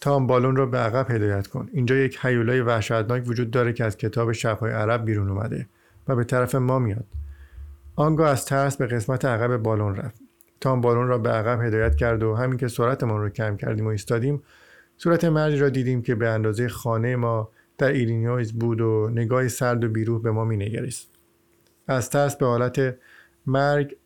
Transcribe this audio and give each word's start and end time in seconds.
تام 0.00 0.26
بالون 0.26 0.56
را 0.56 0.66
به 0.66 0.78
عقب 0.78 1.10
هدایت 1.10 1.46
کن. 1.46 1.68
اینجا 1.72 1.96
یک 1.96 2.18
هیولای 2.22 2.60
وحشتناک 2.60 3.22
وجود 3.26 3.50
داره 3.50 3.72
که 3.72 3.84
از 3.84 3.96
کتاب 3.96 4.32
شبهای 4.32 4.72
عرب 4.72 5.04
بیرون 5.04 5.28
اومده 5.28 5.66
و 6.08 6.16
به 6.16 6.24
طرف 6.24 6.54
ما 6.54 6.78
میاد. 6.78 7.04
آنگاه 7.96 8.30
از 8.30 8.44
ترس 8.44 8.76
به 8.76 8.86
قسمت 8.86 9.24
عقب 9.24 9.56
بالون 9.56 9.96
رفت. 9.96 10.20
تام 10.60 10.80
بالون 10.80 11.08
را 11.08 11.18
به 11.18 11.30
عقب 11.30 11.62
هدایت 11.62 11.96
کرد 11.96 12.22
و 12.22 12.34
همین 12.34 12.58
که 12.58 12.68
سرعتمان 12.68 13.20
رو 13.20 13.28
کم 13.28 13.56
کردیم 13.56 13.84
و 13.84 13.88
ایستادیم 13.88 14.42
صورت 14.96 15.24
مردی 15.24 15.56
را 15.56 15.68
دیدیم 15.68 16.02
که 16.02 16.14
به 16.14 16.28
اندازه 16.28 16.68
خانه 16.68 17.16
ما 17.16 17.50
در 17.78 17.88
ایلینویز 17.88 18.52
بود 18.52 18.80
و 18.80 19.10
نگاه 19.12 19.48
سرد 19.48 19.84
و 19.84 19.88
بیروح 19.88 20.22
به 20.22 20.30
ما 20.30 20.44
مینگریست. 20.44 21.10
از 21.88 22.10
ترس 22.10 22.36
به 22.36 22.46
حالت 22.46 22.96
مرگ 23.46 23.96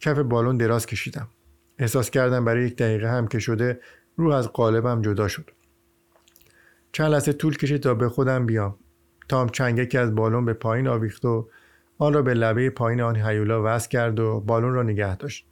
کف 0.00 0.18
بالون 0.18 0.56
دراز 0.56 0.86
کشیدم. 0.86 1.28
احساس 1.78 2.10
کردم 2.10 2.44
برای 2.44 2.66
یک 2.66 2.76
دقیقه 2.76 3.10
هم 3.10 3.28
که 3.28 3.38
شده 3.38 3.80
روح 4.20 4.34
از 4.34 4.48
قالبم 4.48 5.02
جدا 5.02 5.28
شد. 5.28 5.50
چند 6.92 7.12
لحظه 7.12 7.32
طول 7.32 7.56
کشید 7.56 7.82
تا 7.82 7.94
به 7.94 8.08
خودم 8.08 8.46
بیام. 8.46 8.74
تام 9.28 9.48
چنگکی 9.48 9.98
از 9.98 10.14
بالون 10.14 10.44
به 10.44 10.52
پایین 10.52 10.88
آویخت 10.88 11.24
و 11.24 11.48
آن 11.98 12.12
را 12.12 12.22
به 12.22 12.34
لبه 12.34 12.70
پایین 12.70 13.00
آن 13.00 13.16
هیولا 13.16 13.62
وصل 13.64 13.88
کرد 13.88 14.20
و 14.20 14.40
بالون 14.40 14.74
را 14.74 14.82
نگه 14.82 15.16
داشت. 15.16 15.46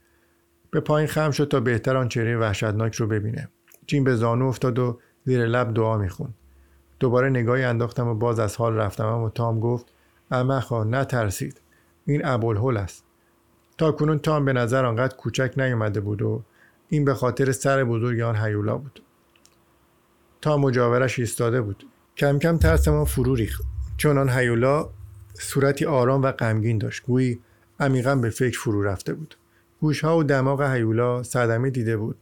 به 0.70 0.80
پایین 0.80 1.08
خم 1.08 1.30
شد 1.30 1.48
تا 1.48 1.60
بهتر 1.60 1.96
آن 1.96 2.08
چهره 2.08 2.38
وحشتناک 2.38 2.94
رو 2.94 3.06
ببینه. 3.06 3.48
جیم 3.86 4.04
به 4.04 4.14
زانو 4.14 4.46
افتاد 4.46 4.78
و 4.78 5.00
زیر 5.24 5.46
لب 5.46 5.74
دعا 5.74 5.98
می‌خوند. 5.98 6.34
دوباره 7.00 7.30
نگاهی 7.30 7.64
انداختم 7.64 8.08
و 8.08 8.14
باز 8.14 8.38
از 8.38 8.56
حال 8.56 8.74
رفتم 8.74 9.22
و 9.22 9.30
تام 9.30 9.60
گفت 9.60 9.86
امخا 10.30 10.84
نترسید. 10.84 11.60
این 12.06 12.26
ابوالهول 12.26 12.76
است. 12.76 13.04
تا 13.78 13.92
کنون 13.92 14.18
تام 14.18 14.44
به 14.44 14.52
نظر 14.52 14.84
آنقدر 14.84 15.16
کوچک 15.16 15.52
نیامده 15.56 16.00
بود 16.00 16.22
و 16.22 16.42
این 16.88 17.04
به 17.04 17.14
خاطر 17.14 17.52
سر 17.52 17.84
بزرگ 17.84 18.20
آن 18.20 18.36
هیولا 18.36 18.78
بود. 18.78 19.02
تا 20.40 20.56
مجاورش 20.56 21.18
ایستاده 21.18 21.60
بود. 21.60 21.86
کم 22.16 22.38
کم 22.38 22.58
ترس 22.58 22.88
ما 22.88 23.04
فرو 23.04 23.34
ریخت. 23.34 23.62
چون 23.96 24.18
آن 24.18 24.28
هیولا 24.28 24.90
صورتی 25.34 25.84
آرام 25.84 26.22
و 26.22 26.32
غمگین 26.32 26.78
داشت. 26.78 27.02
گویی 27.02 27.40
عمیقا 27.80 28.14
به 28.14 28.30
فکر 28.30 28.58
فرو 28.58 28.82
رفته 28.82 29.14
بود. 29.14 29.36
گوشها 29.80 30.18
و 30.18 30.24
دماغ 30.24 30.62
هیولا 30.62 31.22
صدمه 31.22 31.70
دیده 31.70 31.96
بود. 31.96 32.16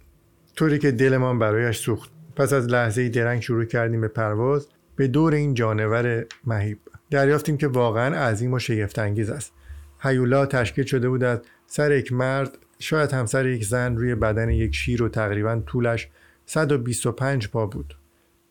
طوری 0.56 0.78
که 0.78 0.90
دلمان 0.90 1.38
برایش 1.38 1.78
سوخت. 1.78 2.10
پس 2.36 2.52
از 2.52 2.66
لحظه 2.66 3.08
درنگ 3.08 3.40
شروع 3.40 3.64
کردیم 3.64 4.00
به 4.00 4.08
پرواز 4.08 4.68
به 4.96 5.08
دور 5.08 5.34
این 5.34 5.54
جانور 5.54 6.24
مهیب. 6.44 6.78
دریافتیم 7.10 7.56
که 7.56 7.68
واقعا 7.68 8.16
عظیم 8.16 8.52
و 8.52 8.58
شگفتانگیز 8.58 9.30
است. 9.30 9.52
هیولا 10.00 10.46
تشکیل 10.46 10.84
شده 10.84 11.08
بود 11.08 11.24
از 11.24 11.38
سر 11.66 11.92
یک 11.92 12.12
مرد 12.12 12.58
شاید 12.78 13.12
همسر 13.12 13.46
یک 13.46 13.64
زن 13.64 13.96
روی 13.96 14.14
بدن 14.14 14.50
یک 14.50 14.74
شیر 14.74 15.02
و 15.02 15.08
تقریبا 15.08 15.62
طولش 15.66 16.08
125 16.46 17.48
پا 17.48 17.66
بود. 17.66 17.96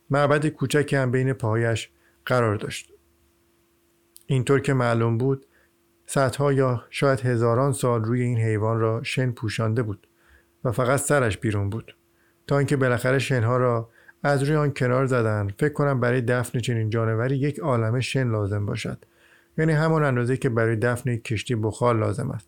معبد 0.10 0.48
کوچکی 0.48 0.96
هم 0.96 1.12
بین 1.12 1.34
پاهایش 1.34 1.90
قرار 2.26 2.56
داشت. 2.56 2.92
اینطور 4.28 4.60
که 4.60 4.74
معلوم 4.74 5.18
بود 5.18 5.46
صدها 6.06 6.54
یا 6.54 6.84
شاید 6.90 7.20
هزاران 7.20 7.72
سال 7.72 8.04
روی 8.04 8.22
این 8.22 8.38
حیوان 8.38 8.80
را 8.80 9.04
شن 9.04 9.32
پوشانده 9.32 9.84
بود 9.84 10.08
و 10.64 10.72
فقط 10.72 11.00
سرش 11.00 11.38
بیرون 11.38 11.70
بود. 11.70 11.96
تا 12.48 12.58
اینکه 12.58 12.78
بالاخره 12.78 13.20
شنها 13.20 13.58
را 13.58 13.90
از 14.24 14.44
روی 14.44 14.56
آن 14.56 14.74
کنار 14.74 15.06
زدن 15.06 15.48
فکر 15.60 15.74
کنم 15.74 16.00
برای 16.00 16.22
دفن 16.22 16.60
چنین 16.60 16.90
جانوری 16.90 17.38
یک 17.38 17.60
عالم 17.60 18.00
شن 18.00 18.32
لازم 18.32 18.66
باشد. 18.66 19.06
یعنی 19.58 19.74
همان 19.74 20.04
اندازه 20.04 20.38
که 20.38 20.50
برای 20.50 20.76
دفن 20.76 21.10
یک 21.10 21.24
کشتی 21.24 21.56
بخار 21.56 21.96
لازم 21.96 22.32
است. 22.32 22.48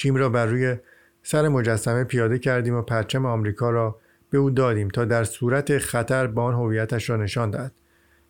جیم 0.00 0.16
را 0.16 0.28
بر 0.28 0.46
روی 0.46 0.76
سر 1.22 1.48
مجسمه 1.48 2.04
پیاده 2.04 2.38
کردیم 2.38 2.74
و 2.74 2.82
پرچم 2.82 3.26
آمریکا 3.26 3.70
را 3.70 3.96
به 4.30 4.38
او 4.38 4.50
دادیم 4.50 4.88
تا 4.88 5.04
در 5.04 5.24
صورت 5.24 5.78
خطر 5.78 6.26
به 6.26 6.40
آن 6.40 6.54
هویتش 6.54 7.10
را 7.10 7.16
نشان 7.16 7.50
دهد. 7.50 7.72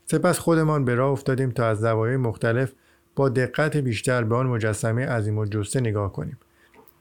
سپس 0.07 0.39
خودمان 0.39 0.85
به 0.85 0.95
راه 0.95 1.11
افتادیم 1.11 1.51
تا 1.51 1.67
از 1.67 1.81
زوایای 1.81 2.17
مختلف 2.17 2.73
با 3.17 3.29
دقت 3.29 3.77
بیشتر 3.77 4.25
به 4.25 4.35
آن 4.37 4.47
مجسمه 4.47 5.07
عظیم 5.07 5.39
و 5.39 5.45
جسته 5.45 5.81
نگاه 5.81 6.13
کنیم. 6.13 6.39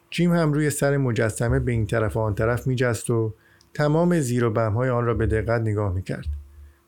جیم 0.09 0.33
هم 0.33 0.53
روی 0.53 0.69
سر 0.69 0.97
مجسمه 0.97 1.59
به 1.59 1.71
این 1.71 1.85
طرف 1.85 2.17
و 2.17 2.19
آن 2.19 2.35
طرف 2.35 2.67
میجست 2.67 3.09
و 3.09 3.33
تمام 3.73 4.19
زیر 4.19 4.45
و 4.45 4.49
بمهای 4.49 4.89
آن 4.89 5.05
را 5.05 5.13
به 5.13 5.27
دقت 5.27 5.61
نگاه 5.61 5.93
می‌کرد. 5.93 6.27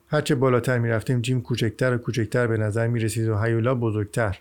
هرچه 0.07 0.35
بالاتر 0.35 0.79
می‌رفتیم 0.79 1.21
جیم 1.21 1.41
کوچکتر 1.41 1.93
و 1.93 1.97
کوچکتر 1.97 2.47
به 2.47 2.57
نظر 2.57 2.87
می 2.87 2.99
رسید 2.99 3.29
و 3.29 3.37
هیولا 3.37 3.75
بزرگتر. 3.75 4.39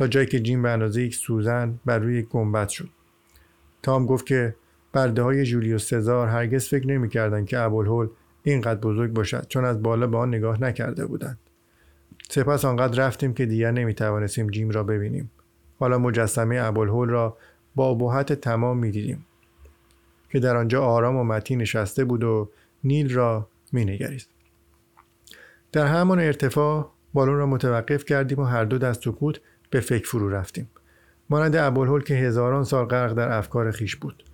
تا 0.00 0.06
جایی 0.06 0.26
که 0.26 0.40
جیم 0.40 0.62
به 0.62 0.70
اندازه 0.70 1.02
یک 1.02 1.14
سوزن 1.14 1.80
بر 1.84 1.98
روی 1.98 2.18
یک 2.18 2.28
گنبد 2.28 2.68
شد. 2.68 2.88
تام 3.82 4.06
گفت 4.06 4.26
که 4.26 4.54
برده 4.92 5.22
های 5.22 5.44
جولیوس 5.44 5.88
سزار 5.88 6.28
هرگز 6.28 6.68
فکر 6.68 6.86
نمی‌کردند 6.86 7.46
که 7.46 7.58
ابوالهول 7.58 8.08
اینقدر 8.42 8.80
بزرگ 8.80 9.12
باشد 9.12 9.46
چون 9.48 9.64
از 9.64 9.82
بالا 9.82 10.06
به 10.06 10.18
آن 10.18 10.28
نگاه 10.28 10.62
نکرده 10.62 11.06
بودند. 11.06 11.38
سپس 12.30 12.64
آنقدر 12.64 13.06
رفتیم 13.06 13.34
که 13.34 13.46
دیگر 13.46 13.70
نمی 13.70 13.94
توانستیم 13.94 14.50
جیم 14.50 14.70
را 14.70 14.82
ببینیم. 14.82 15.30
حالا 15.78 15.98
مجسمه 15.98 16.56
ابوالهول 16.56 17.08
را 17.08 17.36
با 17.74 17.88
ابهت 17.90 18.32
تمام 18.32 18.78
می 18.78 18.90
دیدیم 18.90 19.26
که 20.30 20.40
در 20.40 20.56
آنجا 20.56 20.82
آرام 20.82 21.16
و 21.16 21.24
متی 21.24 21.56
نشسته 21.56 22.04
بود 22.04 22.24
و 22.24 22.50
نیل 22.84 23.14
را 23.14 23.48
می 23.72 23.84
نگریست. 23.84 24.28
در 25.72 25.86
همان 25.86 26.20
ارتفاع 26.20 26.92
بالون 27.14 27.36
را 27.36 27.46
متوقف 27.46 28.04
کردیم 28.04 28.38
و 28.38 28.44
هر 28.44 28.64
دو 28.64 28.78
دست 28.78 29.02
سکوت 29.04 29.40
به 29.70 29.80
فکر 29.80 30.08
فرو 30.08 30.28
رفتیم. 30.28 30.70
مانند 31.30 31.56
ابوالهول 31.56 32.02
که 32.02 32.14
هزاران 32.14 32.64
سال 32.64 32.84
غرق 32.84 33.12
در 33.12 33.32
افکار 33.32 33.70
خیش 33.70 33.96
بود. 33.96 34.24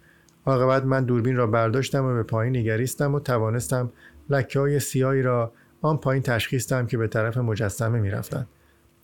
عاقبت 0.46 0.84
من 0.84 1.04
دوربین 1.04 1.36
را 1.36 1.46
برداشتم 1.46 2.04
و 2.04 2.14
به 2.14 2.22
پایین 2.22 2.56
نگریستم 2.56 3.14
و 3.14 3.20
توانستم 3.20 3.92
لکه 4.30 4.60
های 4.60 4.80
سیاهی 4.80 5.22
را 5.22 5.52
آن 5.82 5.96
پایین 5.96 6.22
تشخیص 6.22 6.72
دهم 6.72 6.86
که 6.86 6.98
به 6.98 7.08
طرف 7.08 7.36
مجسمه 7.36 8.00
می‌رفتند. 8.00 8.46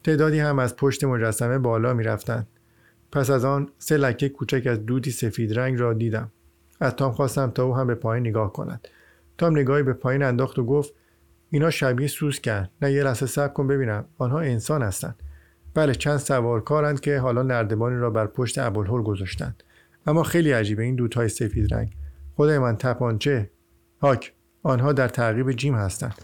تعدادی 0.05 0.39
هم 0.39 0.59
از 0.59 0.77
پشت 0.77 1.05
مجسمه 1.05 1.59
بالا 1.59 1.95
می‌رفتند. 1.95 2.47
پس 3.13 3.31
از 3.31 3.45
آن 3.45 3.69
سه 3.79 3.97
لکه 3.97 4.29
کوچک 4.29 4.67
از 4.67 4.87
دودی 4.87 5.11
سفید 5.11 5.59
رنگ 5.59 5.81
را 5.81 5.93
دیدم. 5.93 6.31
از 6.81 6.97
تام 6.97 7.13
خواستم 7.13 7.51
تا 7.51 7.65
او 7.65 7.77
هم 7.77 7.87
به 7.87 7.95
پایین 7.95 8.27
نگاه 8.27 8.53
کند. 8.53 8.89
تام 9.39 9.59
نگاهی 9.59 9.83
به 9.83 9.93
پایین 9.93 10.23
انداخت 10.23 10.59
و 10.59 10.65
گفت 10.65 10.95
اینا 11.51 11.71
شبیه 11.71 12.09
سوز 12.09 12.41
کرد 12.41 12.71
نه 12.83 12.93
یه 12.93 13.05
لحظه 13.05 13.27
صبر 13.27 13.53
کن 13.53 13.67
ببینم. 13.67 14.05
آنها 14.19 14.41
انسان 14.41 14.83
هستند. 14.83 15.23
بله 15.75 15.95
چند 15.95 16.17
سوارکارند 16.17 17.01
که 17.01 17.19
حالا 17.19 17.43
نردبانی 17.43 17.97
را 17.97 18.11
بر 18.11 18.27
پشت 18.27 18.59
ابوالهول 18.59 19.03
گذاشتند. 19.03 19.63
اما 20.07 20.23
خیلی 20.23 20.53
عجیبه 20.53 20.83
این 20.83 20.95
دوتای 20.95 21.29
سفید 21.29 21.75
رنگ. 21.75 21.93
خدای 22.37 22.59
من 22.59 22.77
تپانچه. 22.77 23.51
هاک 24.01 24.33
آنها 24.63 24.93
در 24.93 25.09
تعقیب 25.09 25.53
جیم 25.53 25.75
هستند. 25.75 26.15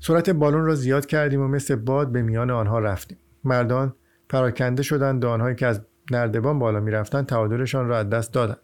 سرعت 0.00 0.30
بالون 0.30 0.64
را 0.64 0.74
زیاد 0.74 1.06
کردیم 1.06 1.40
و 1.40 1.48
مثل 1.48 1.76
باد 1.76 2.12
به 2.12 2.22
میان 2.22 2.50
آنها 2.50 2.78
رفتیم. 2.78 3.18
مردان 3.44 3.94
پراکنده 4.28 4.82
شدند 4.82 5.24
و 5.24 5.28
آنهایی 5.28 5.56
که 5.56 5.66
از 5.66 5.80
نردبان 6.10 6.58
بالا 6.58 6.80
می‌رفتند 6.80 7.26
تعادلشان 7.26 7.88
را 7.88 7.98
از 7.98 8.10
دست 8.10 8.32
دادند. 8.32 8.60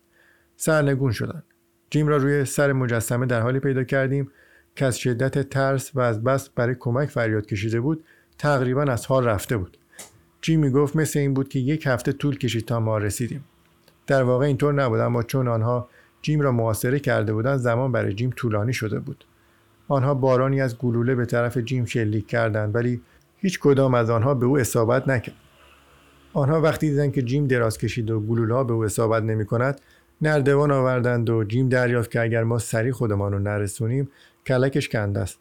سرنگون 0.57 1.13
شدند. 1.13 1.45
جیم 1.91 2.09
را 2.09 2.17
روی 2.17 2.45
سر 2.45 2.73
مجسمه 2.73 3.27
در 3.27 3.41
حالی 3.41 3.61
پیدا 3.61 3.85
کردیم 3.85 4.31
که 4.77 4.85
از 4.85 4.99
شدت 4.99 5.49
ترس 5.49 5.91
و 5.95 6.01
از 6.01 6.25
بس 6.25 6.49
برای 6.49 6.75
کمک 6.79 7.09
فریاد 7.09 7.47
کشیده 7.47 7.81
بود 7.81 8.05
تقریبا 8.39 8.83
از 8.83 9.07
حال 9.07 9.25
رفته 9.25 9.57
بود. 9.57 9.77
جیم 10.41 10.61
می 10.61 10.71
گفت 10.71 10.97
مثل 10.97 11.19
این 11.19 11.35
بود 11.35 11.49
که 11.49 11.59
یک 11.59 11.87
هفته 11.87 12.13
طول 12.13 12.39
کشید 12.39 12.65
تا 12.65 12.81
ما 12.81 12.99
رسیدیم. 12.99 13.45
در 14.07 14.23
واقع 14.23 14.47
اینطور 14.47 14.73
نبود 14.73 15.01
اما 15.01 15.23
چون 15.23 15.49
آنها 15.49 15.89
جیم 16.23 16.41
را 16.41 16.53
محاصره 16.53 16.99
کرده 16.99 17.33
بودند 17.33 17.59
زمان 17.59 17.93
برای 17.93 18.13
جیم 18.13 18.31
طولانی 18.37 18.73
شده 18.73 18.99
بود. 18.99 19.25
آنها 19.89 20.15
بارانی 20.15 20.61
از 20.61 20.79
گلوله 20.79 21.15
به 21.15 21.27
طرف 21.27 21.59
جیم 21.59 21.85
شلیک 21.85 22.27
کردند 22.27 22.75
ولی 22.75 23.01
هیچ 23.37 23.61
کدام 23.61 23.95
از 23.95 24.11
آنها 24.11 24.35
به 24.35 24.47
او 24.47 24.59
اصابت 24.59 25.09
نکرد. 25.09 25.37
آنها 26.33 26.61
وقتی 26.61 26.91
دیدند 26.91 27.13
که 27.13 27.23
جیم 27.23 27.47
دراز 27.47 27.79
کشید 27.79 28.11
و 28.11 28.21
گلوله 28.21 28.55
ها 28.55 28.65
به 28.65 28.73
او 28.73 28.85
اصابت 28.85 29.23
نمی 29.23 29.47
کند 29.47 29.81
نردوان 30.23 30.71
آوردند 30.71 31.31
و 31.31 31.45
جیم 31.45 31.69
دریافت 31.69 32.11
که 32.11 32.21
اگر 32.21 32.45
ما 32.45 32.59
سری 32.59 32.93
خودمان 32.93 33.33
رو 33.33 33.39
نرسونیم 33.39 34.11
کلکش 34.47 34.89
کنده 34.89 35.21
است. 35.21 35.39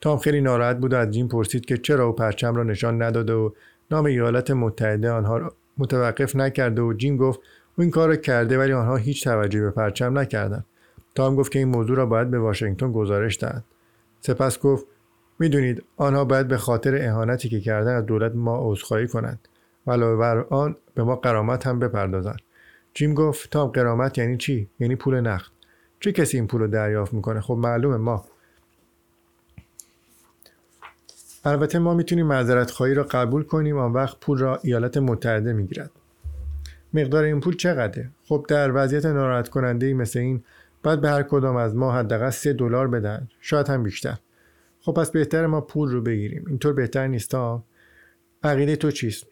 تام 0.00 0.18
خیلی 0.18 0.40
ناراحت 0.40 0.78
بود 0.78 0.92
و 0.92 0.96
از 0.96 1.10
جیم 1.10 1.28
پرسید 1.28 1.64
که 1.64 1.76
چرا 1.76 2.06
او 2.06 2.12
پرچم 2.12 2.54
را 2.54 2.62
نشان 2.62 3.02
نداده 3.02 3.32
و 3.32 3.50
نام 3.90 4.04
ایالات 4.04 4.50
متحده 4.50 5.10
آنها 5.10 5.36
را 5.36 5.52
متوقف 5.78 6.36
نکرده 6.36 6.82
و 6.82 6.92
جیم 6.92 7.16
گفت 7.16 7.40
او 7.76 7.82
این 7.82 7.90
کار 7.90 8.08
را 8.08 8.16
کرده 8.16 8.58
ولی 8.58 8.72
آنها 8.72 8.96
هیچ 8.96 9.24
توجهی 9.24 9.62
به 9.62 9.70
پرچم 9.70 10.18
نکردند. 10.18 10.64
تام 11.14 11.36
گفت 11.36 11.52
که 11.52 11.58
این 11.58 11.68
موضوع 11.68 11.96
را 11.96 12.06
باید 12.06 12.30
به 12.30 12.38
واشنگتن 12.38 12.92
گزارش 12.92 13.38
دهند. 13.40 13.64
سپس 14.20 14.60
گفت 14.60 14.86
می‌دونید 15.38 15.82
آنها 15.96 16.24
باید 16.24 16.48
به 16.48 16.56
خاطر 16.56 16.98
اهانتی 17.08 17.48
که 17.48 17.60
کردن 17.60 17.96
از 17.96 18.06
دولت 18.06 18.32
ما 18.34 18.58
عذرخواهی 18.60 19.08
کنند. 19.08 19.48
و 19.86 19.92
علاوه 19.92 20.16
بر 20.16 20.38
آن 20.38 20.76
به 20.94 21.04
ما 21.04 21.16
قرامت 21.16 21.66
هم 21.66 21.78
بپردازند. 21.78 22.40
جیم 22.94 23.14
گفت 23.14 23.50
تام 23.50 23.68
قرامت 23.68 24.18
یعنی 24.18 24.36
چی؟ 24.36 24.68
یعنی 24.80 24.96
پول 24.96 25.20
نقد. 25.20 25.46
چه 26.00 26.12
کسی 26.12 26.36
این 26.36 26.46
پول 26.46 26.60
رو 26.60 26.66
دریافت 26.66 27.14
می‌کنه؟ 27.14 27.40
خب 27.40 27.54
معلومه 27.54 27.96
ما 27.96 28.24
البته 31.46 31.78
ما 31.78 31.94
می‌تونیم 31.94 32.26
معذرت 32.26 32.70
خواهی 32.70 32.94
را 32.94 33.02
قبول 33.02 33.42
کنیم 33.42 33.78
آن 33.78 33.92
وقت 33.92 34.20
پول 34.20 34.38
را 34.38 34.60
ایالات 34.62 34.96
متحده 34.96 35.52
می‌گیرد. 35.52 35.90
مقدار 36.94 37.24
این 37.24 37.40
پول 37.40 37.56
چقدره؟ 37.56 38.10
خب 38.28 38.46
در 38.48 38.70
وضعیت 38.74 39.06
ناراحت 39.06 39.48
کننده 39.48 39.86
ای 39.86 39.94
مثل 39.94 40.18
این 40.18 40.44
بعد 40.82 41.00
به 41.00 41.08
هر 41.08 41.22
کدام 41.22 41.56
از 41.56 41.76
ما 41.76 41.92
حداقل 41.92 42.30
سه 42.30 42.52
دلار 42.52 42.88
بدن. 42.88 43.28
شاید 43.40 43.68
هم 43.68 43.82
بیشتر. 43.82 44.18
خب 44.80 44.92
پس 44.92 45.10
بهتر 45.10 45.46
ما 45.46 45.60
پول 45.60 45.90
رو 45.90 46.00
بگیریم. 46.00 46.44
اینطور 46.48 46.72
بهتر 46.72 47.06
نیست 47.06 47.34
ها 47.34 47.64
عقیده 48.42 48.76
تو 48.76 48.90
چیست؟ 48.90 49.26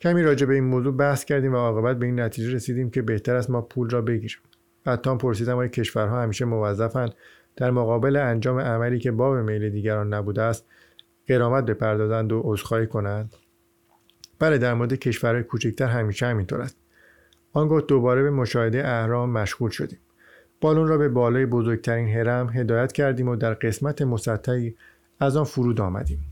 کمی 0.00 0.22
راجع 0.22 0.46
به 0.46 0.54
این 0.54 0.64
موضوع 0.64 0.96
بحث 0.96 1.24
کردیم 1.24 1.52
و 1.52 1.56
عاقبت 1.56 1.98
به 1.98 2.06
این 2.06 2.20
نتیجه 2.20 2.54
رسیدیم 2.54 2.90
که 2.90 3.02
بهتر 3.02 3.36
است 3.36 3.50
ما 3.50 3.60
پول 3.60 3.90
را 3.90 4.02
بگیریم. 4.02 4.38
حتی 4.86 5.16
پرسیدم 5.16 5.56
آیا 5.56 5.68
کشورها 5.68 6.22
همیشه 6.22 6.44
موظفند 6.44 7.14
در 7.56 7.70
مقابل 7.70 8.16
انجام 8.16 8.60
عملی 8.60 8.98
که 8.98 9.10
باب 9.10 9.36
میل 9.36 9.70
دیگران 9.70 10.14
نبوده 10.14 10.42
است 10.42 10.66
قرامت 11.28 11.64
بپردازند 11.64 12.32
و 12.32 12.40
عذرخواهی 12.44 12.86
کنند. 12.86 13.34
بله 14.38 14.58
در 14.58 14.74
مورد 14.74 14.94
کشورهای 14.94 15.42
کوچکتر 15.42 15.86
همیشه 15.86 16.26
همینطور 16.26 16.60
است. 16.60 16.76
آنگاه 17.52 17.80
دوباره 17.80 18.22
به 18.22 18.30
مشاهده 18.30 18.88
اهرام 18.88 19.30
مشغول 19.30 19.70
شدیم. 19.70 19.98
بالون 20.60 20.88
را 20.88 20.98
به 20.98 21.08
بالای 21.08 21.46
بزرگترین 21.46 22.08
هرم 22.08 22.48
هدایت 22.48 22.92
کردیم 22.92 23.28
و 23.28 23.36
در 23.36 23.54
قسمت 23.54 24.02
مسطحی 24.02 24.76
از 25.20 25.36
آن 25.36 25.44
فرود 25.44 25.80
آمدیم. 25.80 26.24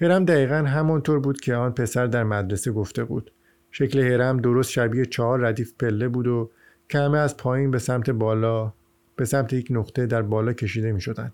هرم 0.00 0.24
دقیقا 0.24 0.56
همانطور 0.56 1.20
بود 1.20 1.40
که 1.40 1.54
آن 1.54 1.72
پسر 1.72 2.06
در 2.06 2.24
مدرسه 2.24 2.72
گفته 2.72 3.04
بود. 3.04 3.32
شکل 3.70 3.98
هرم 3.98 4.40
درست 4.40 4.70
شبیه 4.70 5.04
چهار 5.04 5.40
ردیف 5.40 5.72
پله 5.78 6.08
بود 6.08 6.26
و 6.26 6.50
کمه 6.90 7.18
از 7.18 7.36
پایین 7.36 7.70
به 7.70 7.78
سمت 7.78 8.10
بالا 8.10 8.72
به 9.16 9.24
سمت 9.24 9.52
یک 9.52 9.66
نقطه 9.70 10.06
در 10.06 10.22
بالا 10.22 10.52
کشیده 10.52 10.92
می 10.92 11.00
شدن. 11.00 11.32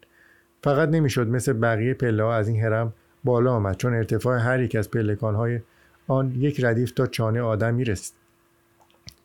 فقط 0.63 0.89
نمی‌شد 0.89 1.29
مثل 1.29 1.53
بقیه 1.53 1.95
پله 1.95 2.23
ها 2.23 2.35
از 2.35 2.49
این 2.49 2.61
هرم 2.61 2.93
بالا 3.25 3.53
آمد 3.53 3.77
چون 3.77 3.95
ارتفاع 3.95 4.39
هر 4.39 4.61
یک 4.61 4.77
از 4.77 4.91
پلکان 4.91 5.35
های 5.35 5.61
آن 6.07 6.35
یک 6.37 6.65
ردیف 6.65 6.91
تا 6.91 7.07
چانه 7.07 7.41
آدم 7.41 7.75
می 7.75 7.85
رسید. 7.85 8.15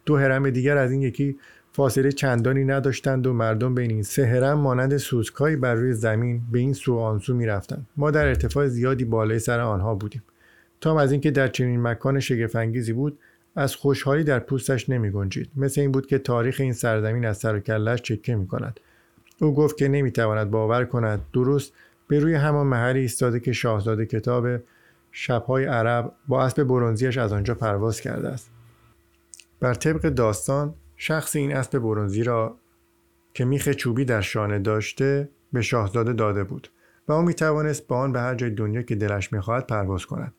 دو 0.06 0.18
هرم 0.18 0.50
دیگر 0.50 0.77
از 0.77 0.91
این 0.91 1.01
یکی 1.01 1.38
فاصله 1.71 2.12
چندانی 2.12 2.65
نداشتند 2.65 3.27
و 3.27 3.33
مردم 3.33 3.75
بین 3.75 3.91
این 3.91 4.03
سه 4.03 4.25
هرم 4.25 4.59
مانند 4.59 4.97
سوزکایی 4.97 5.56
بر 5.56 5.74
روی 5.74 5.94
زمین 5.94 6.41
به 6.51 6.59
این 6.59 6.74
سو 6.74 6.97
آن 6.97 7.19
سو 7.19 7.33
می‌رفتند 7.33 7.88
ما 7.97 8.12
در 8.12 8.27
ارتفاع 8.27 8.68
زیادی 8.68 9.06
بالای 9.06 9.39
سر 9.39 9.59
آنها 9.59 9.95
بودیم 9.95 10.24
تام 10.81 10.97
از 10.97 11.12
اینکه 11.12 11.31
در 11.31 11.47
چنین 11.47 11.81
مکان 11.81 12.19
شگفانگیزی 12.19 12.94
بود 12.94 13.19
از 13.56 13.75
خوشحالی 13.75 14.24
در 14.24 14.39
پوستش 14.39 14.89
نمی 14.89 15.12
گنجید. 15.12 15.50
مثل 15.56 15.81
این 15.81 15.91
بود 15.91 16.07
که 16.07 16.18
تاریخ 16.18 16.57
این 16.59 16.74
سرزمین 16.74 17.25
از 17.25 17.38
سر 17.38 17.56
و 17.56 17.59
کلش 17.59 18.01
چکه 18.01 18.35
می 18.35 18.47
کند. 18.47 18.80
او 19.41 19.53
گفت 19.53 19.77
که 19.77 19.88
نمی 19.88 20.12
تواند 20.12 20.51
باور 20.51 20.85
کند 20.85 21.21
درست 21.33 21.74
به 22.07 22.19
روی 22.19 22.35
همان 22.35 22.68
محلی 22.68 23.00
ایستاده 23.00 23.39
که 23.39 23.53
شاهزاده 23.53 24.06
کتاب 24.06 24.47
شبهای 25.12 25.65
عرب 25.65 26.12
با 26.27 26.44
اسب 26.44 26.63
برونزیش 26.63 27.18
از 27.18 27.33
آنجا 27.33 27.56
پرواز 27.56 28.01
کرده 28.01 28.30
است. 28.30 28.51
بر 29.59 29.74
طبق 29.74 30.01
داستان 30.09 30.74
شخص 30.95 31.35
این 31.35 31.56
اسب 31.56 31.80
برونزی 31.80 32.24
را 32.24 32.57
که 33.33 33.45
میخ 33.45 33.69
چوبی 33.69 34.06
در 34.06 34.21
شانه 34.21 34.59
داشته 34.59 35.30
به 35.53 35.62
شاهزاده 35.62 36.13
داده 36.13 36.44
بود 36.44 36.69
و 37.07 37.12
او 37.12 37.21
می 37.21 37.33
توانست 37.33 37.88
با 37.88 37.97
آن 37.97 38.12
به 38.12 38.19
هر 38.19 38.35
جای 38.35 38.50
دنیا 38.50 38.81
که 38.81 38.95
دلش 38.95 39.33
می‌خواهد 39.33 39.68
پرواز 39.68 40.06
کند. 40.06 40.33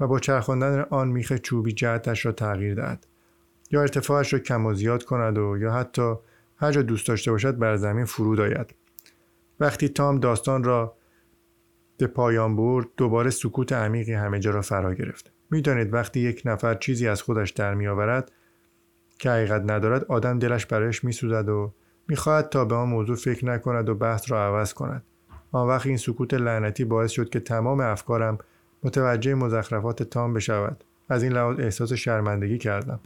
و 0.00 0.06
با 0.06 0.18
چرخاندن 0.18 0.86
آن 0.90 1.08
میخ 1.08 1.32
چوبی 1.36 1.72
جهتش 1.72 2.26
را 2.26 2.32
تغییر 2.32 2.74
دهد 2.74 3.06
یا 3.70 3.80
ارتفاعش 3.80 4.32
را 4.32 4.38
کم 4.38 4.66
و 4.66 4.74
زیاد 4.74 5.04
کند 5.04 5.38
و 5.38 5.58
یا 5.58 5.72
حتی 5.72 6.14
هر 6.60 6.72
جا 6.72 6.82
دوست 6.82 7.08
داشته 7.08 7.30
باشد 7.30 7.58
بر 7.58 7.76
زمین 7.76 8.04
فرود 8.04 8.40
آید. 8.40 8.74
وقتی 9.60 9.88
تام 9.88 10.20
داستان 10.20 10.64
را 10.64 10.96
به 11.98 12.06
پایان 12.06 12.56
برد 12.56 12.86
دوباره 12.96 13.30
سکوت 13.30 13.72
عمیقی 13.72 14.12
همه 14.12 14.38
جا 14.38 14.50
را 14.50 14.62
فرا 14.62 14.94
گرفت. 14.94 15.32
می‌دانید 15.50 15.94
وقتی 15.94 16.20
یک 16.20 16.42
نفر 16.44 16.74
چیزی 16.74 17.08
از 17.08 17.22
خودش 17.22 17.50
در 17.50 17.74
میآورد 17.74 18.32
که 19.18 19.30
حقیقت 19.30 19.70
ندارد 19.70 20.04
آدم 20.04 20.38
دلش 20.38 20.66
برایش 20.66 21.04
میسوزد 21.04 21.48
و 21.48 21.72
می‌خواهد 22.08 22.48
تا 22.48 22.64
به 22.64 22.74
آن 22.74 22.88
موضوع 22.88 23.16
فکر 23.16 23.46
نکند 23.46 23.88
و 23.88 23.94
بحث 23.94 24.30
را 24.30 24.46
عوض 24.46 24.74
کند. 24.74 25.02
آن 25.52 25.68
وقت 25.68 25.86
این 25.86 25.96
سکوت 25.96 26.34
لعنتی 26.34 26.84
باعث 26.84 27.10
شد 27.10 27.28
که 27.28 27.40
تمام 27.40 27.80
افکارم 27.80 28.38
متوجه 28.82 29.34
مزخرفات 29.34 30.02
تام 30.02 30.34
بشود. 30.34 30.84
از 31.08 31.22
این 31.22 31.32
لحاظ 31.32 31.58
احساس 31.58 31.92
شرمندگی 31.92 32.58
کردم. 32.58 33.00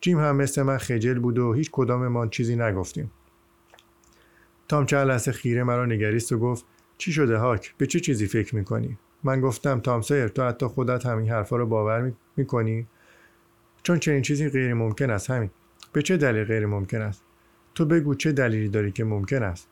جیم 0.00 0.18
هم 0.18 0.36
مثل 0.36 0.62
من 0.62 0.78
خجل 0.78 1.18
بود 1.18 1.38
و 1.38 1.52
هیچ 1.52 1.70
کدام 1.72 2.28
چیزی 2.28 2.56
نگفتیم. 2.56 3.10
تام 4.68 4.86
چند 4.86 5.08
لحظه 5.08 5.32
خیره 5.32 5.64
مرا 5.64 5.86
نگریست 5.86 6.32
و 6.32 6.38
گفت 6.38 6.64
چی 6.98 7.12
شده 7.12 7.36
هاک؟ 7.36 7.74
به 7.78 7.86
چه 7.86 8.00
چیزی 8.00 8.26
فکر 8.26 8.56
می‌کنی؟ 8.56 8.98
من 9.24 9.40
گفتم 9.40 9.80
تام 9.80 10.00
سایر 10.00 10.28
تو 10.28 10.42
حتی 10.42 10.66
خودت 10.66 11.06
همین 11.06 11.30
حرفا 11.30 11.56
رو 11.56 11.66
باور 11.66 12.12
می‌کنی؟ 12.36 12.86
چون 13.82 13.98
چنین 13.98 14.22
چیزی 14.22 14.48
غیر 14.48 14.74
ممکن 14.74 15.10
است 15.10 15.30
همین. 15.30 15.50
به 15.92 16.02
چه 16.02 16.16
دلیل 16.16 16.44
غیر 16.44 16.66
ممکن 16.66 17.02
است؟ 17.02 17.24
تو 17.74 17.84
بگو 17.84 18.14
چه 18.14 18.32
دلیلی 18.32 18.68
داری 18.68 18.92
که 18.92 19.04
ممکن 19.04 19.42
است؟ 19.42 19.68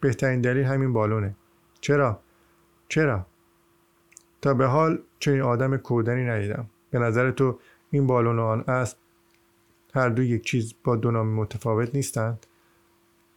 بهترین 0.00 0.40
دلیل 0.40 0.64
همین 0.64 0.92
بالونه. 0.92 1.36
چرا؟ 1.80 2.20
چرا؟ 2.88 3.26
تا 4.42 4.54
به 4.54 4.66
حال 4.66 4.98
چنین 5.18 5.40
آدم 5.40 5.76
کودنی 5.76 6.24
ندیدم. 6.24 6.66
به 6.90 6.98
نظر 6.98 7.30
تو 7.30 7.58
این 7.90 8.06
بالون 8.06 8.38
آن 8.38 8.60
اسب 8.60 8.98
هر 9.94 10.08
دو 10.08 10.22
یک 10.22 10.44
چیز 10.44 10.74
با 10.84 10.96
دو 10.96 11.10
نام 11.10 11.28
متفاوت 11.28 11.94
نیستند. 11.94 12.46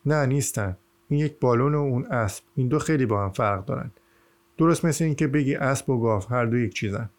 نه 0.05 0.25
نیستند. 0.25 0.77
این 1.09 1.19
یک 1.19 1.39
بالون 1.39 1.75
و 1.75 1.77
اون 1.77 2.05
اسب. 2.05 2.43
این 2.55 2.67
دو 2.67 2.79
خیلی 2.79 3.05
با 3.05 3.23
هم 3.23 3.31
فرق 3.31 3.65
دارند 3.65 3.99
درست 4.57 4.85
مثل 4.85 5.03
اینکه 5.03 5.27
بگی 5.27 5.55
اسب 5.55 5.89
و 5.89 6.01
گاف 6.01 6.31
هر 6.31 6.45
دو 6.45 6.57
یک 6.57 6.73
چیزن. 6.73 7.09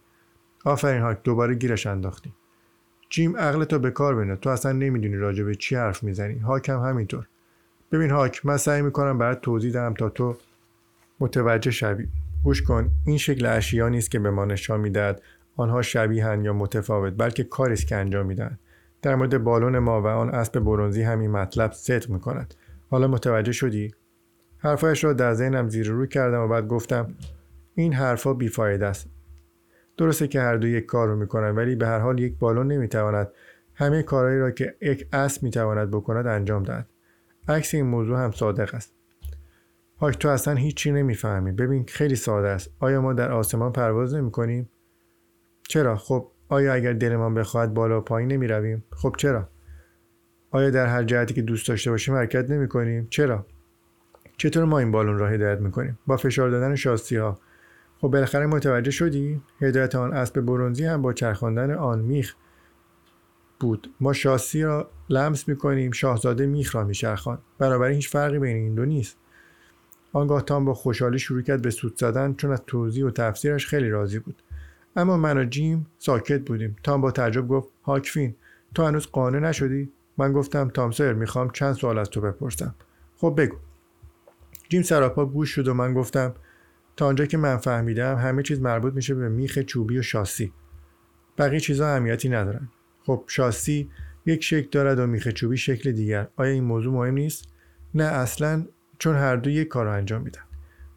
آفرین 0.64 1.02
هاک 1.02 1.22
دوباره 1.24 1.54
گیرش 1.54 1.86
انداختی. 1.86 2.32
جیم 3.10 3.36
عقل 3.36 3.64
تو 3.64 3.78
به 3.78 3.90
کار 3.90 4.14
بینه 4.14 4.36
تو 4.36 4.50
اصلا 4.50 4.72
نمی‌دونی 4.72 5.16
راجع 5.16 5.44
به 5.44 5.54
چی 5.54 5.76
حرف 5.76 6.02
می‌زنی. 6.02 6.38
هاک 6.38 6.68
هم 6.68 6.80
همینطور. 6.80 7.26
ببین 7.92 8.10
هاک 8.10 8.46
من 8.46 8.56
سعی 8.56 8.82
می‌کنم 8.82 9.18
برات 9.18 9.40
توضیح 9.40 9.72
دهم 9.72 9.94
تا 9.94 10.08
تو 10.08 10.36
متوجه 11.20 11.70
شوی. 11.70 12.06
گوش 12.44 12.62
کن 12.62 12.90
این 13.06 13.18
شکل 13.18 13.46
اشیا 13.46 13.88
نیست 13.88 14.10
که 14.10 14.18
به 14.18 14.30
ما 14.30 14.44
نشان 14.44 14.80
می‌دهد 14.80 15.22
آنها 15.56 15.82
شبیهن 15.82 16.44
یا 16.44 16.52
متفاوت 16.52 17.14
بلکه 17.16 17.44
کاری 17.44 17.72
است 17.72 17.86
که 17.86 17.96
انجام 17.96 18.26
میدن 18.26 18.58
در 19.02 19.14
مورد 19.14 19.44
بالون 19.44 19.78
ما 19.78 20.02
و 20.02 20.06
آن 20.06 20.30
اسب 20.30 20.58
برونزی 20.58 21.02
همین 21.02 21.30
مطلب 21.30 21.72
صدق 21.72 22.10
می‌کند. 22.10 22.54
حالا 22.90 23.08
متوجه 23.08 23.52
شدی؟ 23.52 23.94
حرفایش 24.58 25.04
را 25.04 25.12
در 25.12 25.34
ذهنم 25.34 25.68
زیر 25.68 25.88
رو 25.88 26.06
کردم 26.06 26.40
و 26.40 26.48
بعد 26.48 26.68
گفتم 26.68 27.14
این 27.74 27.92
حرفا 27.92 28.34
بیفاید 28.34 28.82
است. 28.82 29.06
درسته 29.96 30.28
که 30.28 30.40
هر 30.40 30.56
دو 30.56 30.68
یک 30.68 30.86
کار 30.86 31.08
رو 31.08 31.16
می‌کنن 31.16 31.50
ولی 31.50 31.74
به 31.76 31.86
هر 31.86 31.98
حال 31.98 32.18
یک 32.18 32.38
بالون 32.38 32.72
نمی‌تواند 32.72 33.28
همه 33.74 34.02
کارهایی 34.02 34.38
را 34.38 34.50
که 34.50 34.76
یک 34.80 35.08
اسب 35.12 35.42
می‌تواند 35.42 35.90
بکند 35.90 36.26
انجام 36.26 36.62
دهد. 36.62 36.86
عکس 37.48 37.74
این 37.74 37.86
موضوع 37.86 38.18
هم 38.18 38.32
صادق 38.32 38.74
است. 38.74 38.94
هاک 40.00 40.18
تو 40.18 40.28
اصلا 40.28 40.54
هیچی 40.54 40.92
نمی‌فهمی. 40.92 41.52
ببین 41.52 41.84
خیلی 41.88 42.16
ساده 42.16 42.48
است. 42.48 42.70
آیا 42.78 43.00
ما 43.00 43.12
در 43.12 43.32
آسمان 43.32 43.72
پرواز 43.72 44.14
نمی 44.14 44.30
کنیم؟ 44.30 44.68
چرا؟ 45.68 45.96
خب 45.96 46.30
آیا 46.48 46.74
اگر 46.74 46.92
دلمان 46.92 47.34
بخواهد 47.34 47.74
بالا 47.74 47.98
و 47.98 48.00
پایین 48.00 48.32
نمی 48.32 48.46
رویم؟ 48.46 48.84
خب 48.96 49.14
چرا؟ 49.18 49.48
آیا 50.50 50.70
در 50.70 50.86
هر 50.86 51.04
جهتی 51.04 51.34
که 51.34 51.42
دوست 51.42 51.68
داشته 51.68 51.90
باشیم 51.90 52.14
حرکت 52.14 52.50
نمی 52.50 52.68
کنیم؟ 52.68 53.06
چرا؟ 53.10 53.46
چطور 54.36 54.64
ما 54.64 54.78
این 54.78 54.92
بالون 54.92 55.18
را 55.18 55.28
هدایت 55.28 55.60
می 55.60 55.70
کنیم 55.70 55.98
با 56.06 56.16
فشار 56.16 56.50
دادن 56.50 56.74
شاسی 56.74 57.16
ها 57.16 57.38
خب 58.00 58.08
بالاخره 58.08 58.46
متوجه 58.46 58.90
شدی؟ 58.90 59.42
هدایت 59.60 59.94
آن 59.94 60.12
اسب 60.12 60.40
برونزی 60.40 60.84
هم 60.84 61.02
با 61.02 61.12
چرخاندن 61.12 61.70
آن 61.70 62.00
میخ 62.00 62.34
بود. 63.60 63.90
ما 64.00 64.12
شاسی 64.12 64.62
را 64.62 64.90
لمس 65.10 65.48
می 65.48 65.56
کنیم 65.56 65.90
شاهزاده 65.90 66.46
میخ 66.46 66.74
را 66.74 66.84
میچرخان 66.84 67.38
بنابراین 67.58 67.96
هیچ 67.96 68.08
فرقی 68.08 68.38
بین 68.38 68.56
این 68.56 68.74
دو 68.74 68.84
نیست. 68.84 69.16
آنگاه 70.12 70.42
تام 70.42 70.64
با 70.64 70.74
خوشحالی 70.74 71.18
شروع 71.18 71.42
کرد 71.42 71.62
به 71.62 71.70
سود 71.70 71.98
زدن 71.98 72.34
چون 72.34 72.52
از 72.52 72.62
توضیح 72.66 73.04
و 73.04 73.10
تفسیرش 73.10 73.66
خیلی 73.66 73.90
راضی 73.90 74.18
بود. 74.18 74.42
اما 74.98 75.16
من 75.16 75.38
و 75.38 75.44
جیم 75.44 75.86
ساکت 75.98 76.40
بودیم. 76.40 76.76
تام 76.82 77.00
با 77.00 77.10
تعجب 77.10 77.48
گفت 77.48 77.68
هاکفین 77.84 78.34
تو 78.74 78.86
هنوز 78.86 79.06
قانع 79.06 79.38
نشدی؟ 79.38 79.92
من 80.18 80.32
گفتم 80.32 80.68
تام 80.68 80.90
سر 80.90 81.12
می‌خوام 81.12 81.50
چند 81.50 81.74
سوال 81.74 81.98
از 81.98 82.10
تو 82.10 82.20
بپرسم. 82.20 82.74
خب 83.16 83.34
بگو. 83.38 83.56
جیم 84.68 84.82
سراپا 84.82 85.26
گوش 85.26 85.50
شد 85.50 85.68
و 85.68 85.74
من 85.74 85.94
گفتم 85.94 86.34
تا 86.96 87.06
آنجا 87.06 87.26
که 87.26 87.36
من 87.36 87.56
فهمیدم 87.56 88.16
همه 88.16 88.42
چیز 88.42 88.60
مربوط 88.60 88.94
میشه 88.94 89.14
به 89.14 89.28
میخ 89.28 89.58
چوبی 89.58 89.98
و 89.98 90.02
شاسی. 90.02 90.52
بقیه 91.38 91.60
چیزها 91.60 91.88
اهمیتی 91.88 92.28
ندارن. 92.28 92.68
خب 93.02 93.24
شاسی 93.26 93.90
یک 94.26 94.44
شکل 94.44 94.68
دارد 94.70 94.98
و 94.98 95.06
میخ 95.06 95.28
چوبی 95.28 95.56
شکل 95.56 95.92
دیگر. 95.92 96.28
آیا 96.36 96.52
این 96.52 96.64
موضوع 96.64 96.94
مهم 96.94 97.14
نیست؟ 97.14 97.48
نه 97.94 98.04
اصلا 98.04 98.66
چون 98.98 99.16
هر 99.16 99.36
دو 99.36 99.50
یک 99.50 99.68
کار 99.68 99.84
رو 99.84 99.92
انجام 99.92 100.22
میدن. 100.22 100.42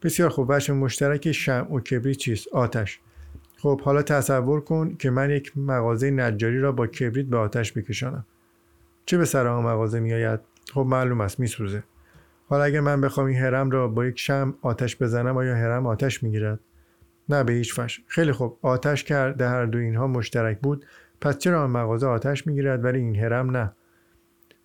بسیار 0.01 0.29
خوب 0.29 0.49
وجه 0.49 0.73
مشترک 0.73 1.31
شم 1.31 1.67
و 1.71 1.79
کبریت 1.79 2.17
چیست؟ 2.17 2.47
آتش. 2.47 2.99
خب 3.61 3.81
حالا 3.81 4.01
تصور 4.01 4.61
کن 4.61 4.95
که 4.95 5.09
من 5.09 5.29
یک 5.29 5.57
مغازه 5.57 6.11
نجاری 6.11 6.59
را 6.59 6.71
با 6.71 6.87
کبریت 6.87 7.25
به 7.25 7.37
آتش 7.37 7.77
بکشانم 7.77 8.25
چه 9.05 9.17
به 9.17 9.25
سر 9.25 9.47
آن 9.47 9.63
مغازه 9.63 9.99
میآید؟ 9.99 10.39
خب 10.73 10.81
معلوم 10.81 11.21
است 11.21 11.39
میسوزه. 11.39 11.83
حالا 12.47 12.63
اگر 12.63 12.79
من 12.79 13.01
بخوام 13.01 13.27
این 13.27 13.37
هرم 13.37 13.71
را 13.71 13.87
با 13.87 14.05
یک 14.05 14.19
شم 14.19 14.55
آتش 14.61 15.01
بزنم 15.01 15.37
آیا 15.37 15.55
هرم 15.55 15.87
آتش 15.87 16.23
می‌گیرد؟ 16.23 16.59
نه 17.29 17.43
به 17.43 17.53
هیچ 17.53 17.73
فش 17.73 18.01
خیلی 18.07 18.31
خوب. 18.31 18.57
آتش 18.61 19.03
کرده 19.03 19.49
هر 19.49 19.65
دو 19.65 19.77
اینها 19.77 20.07
مشترک 20.07 20.59
بود. 20.59 20.85
پس 21.21 21.37
چرا 21.37 21.63
آن 21.63 21.69
مغازه 21.69 22.07
آتش 22.07 22.47
می‌گیرد 22.47 22.83
ولی 22.85 22.99
این 22.99 23.15
هرم 23.15 23.57
نه؟ 23.57 23.71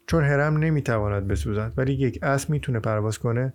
چون 0.06 0.24
هرم 0.24 0.56
نمی‌تواند 0.56 1.28
بسوزد 1.28 1.72
ولی 1.76 1.92
یک 1.92 2.18
اسب 2.22 2.50
می‌تونه 2.50 2.80
پرواز 2.80 3.18
کنه. 3.18 3.52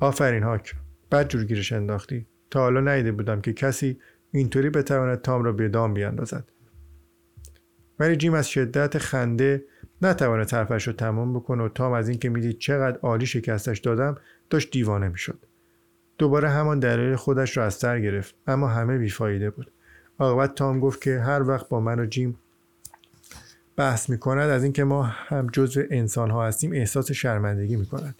آفرین 0.00 0.42
هاک 0.42 0.74
بد 1.10 1.28
جور 1.28 1.44
گیرش 1.44 1.72
انداختی. 1.72 2.26
تا 2.50 2.60
حالا 2.60 2.80
ندیده 2.80 3.12
بودم 3.12 3.40
که 3.40 3.52
کسی 3.52 3.98
اینطوری 4.32 4.70
بتواند 4.70 5.22
تام 5.22 5.44
را 5.44 5.52
به 5.52 5.68
دام 5.68 5.94
بیاندازد. 5.94 6.44
ولی 7.98 8.16
جیم 8.16 8.34
از 8.34 8.48
شدت 8.48 8.98
خنده 8.98 9.64
نتواند 10.02 10.50
حرفش 10.50 10.86
رو 10.86 10.92
تمام 10.92 11.34
بکنه 11.34 11.64
و 11.64 11.68
تام 11.68 11.92
از 11.92 12.08
اینکه 12.08 12.28
می‌دید 12.28 12.58
چقدر 12.58 12.98
عالی 12.98 13.26
شکستش 13.26 13.78
دادم 13.78 14.16
داشت 14.50 14.70
دیوانه 14.70 15.08
می‌شد. 15.08 15.38
دوباره 16.18 16.48
همان 16.48 16.78
دلیل 16.78 17.16
خودش 17.16 17.56
را 17.56 17.64
از 17.64 17.74
سر 17.74 18.00
گرفت 18.00 18.34
اما 18.46 18.68
همه 18.68 18.98
بیفایده 18.98 19.50
بود. 19.50 19.70
عاقبت 20.18 20.54
تام 20.54 20.80
گفت 20.80 21.00
که 21.00 21.18
هر 21.18 21.48
وقت 21.48 21.68
با 21.68 21.80
من 21.80 21.98
و 21.98 22.06
جیم 22.06 22.38
بحث 23.76 24.10
می 24.10 24.18
کند 24.18 24.50
از 24.50 24.62
اینکه 24.62 24.84
ما 24.84 25.02
هم 25.02 25.46
جزو 25.52 25.82
انسان 25.90 26.30
ها 26.30 26.46
هستیم 26.46 26.72
احساس 26.72 27.12
شرمندگی 27.12 27.76
می 27.76 27.86
کند. 27.86 28.14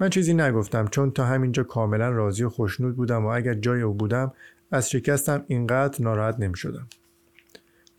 من 0.00 0.10
چیزی 0.10 0.34
نگفتم 0.34 0.86
چون 0.86 1.10
تا 1.10 1.24
همینجا 1.24 1.62
کاملا 1.62 2.10
راضی 2.10 2.44
و 2.44 2.48
خوشنود 2.48 2.96
بودم 2.96 3.24
و 3.24 3.28
اگر 3.28 3.54
جای 3.54 3.82
او 3.82 3.94
بودم 3.94 4.32
از 4.72 4.90
شکستم 4.90 5.44
اینقدر 5.46 6.02
ناراحت 6.02 6.40
نمی 6.40 6.56
شدم. 6.56 6.86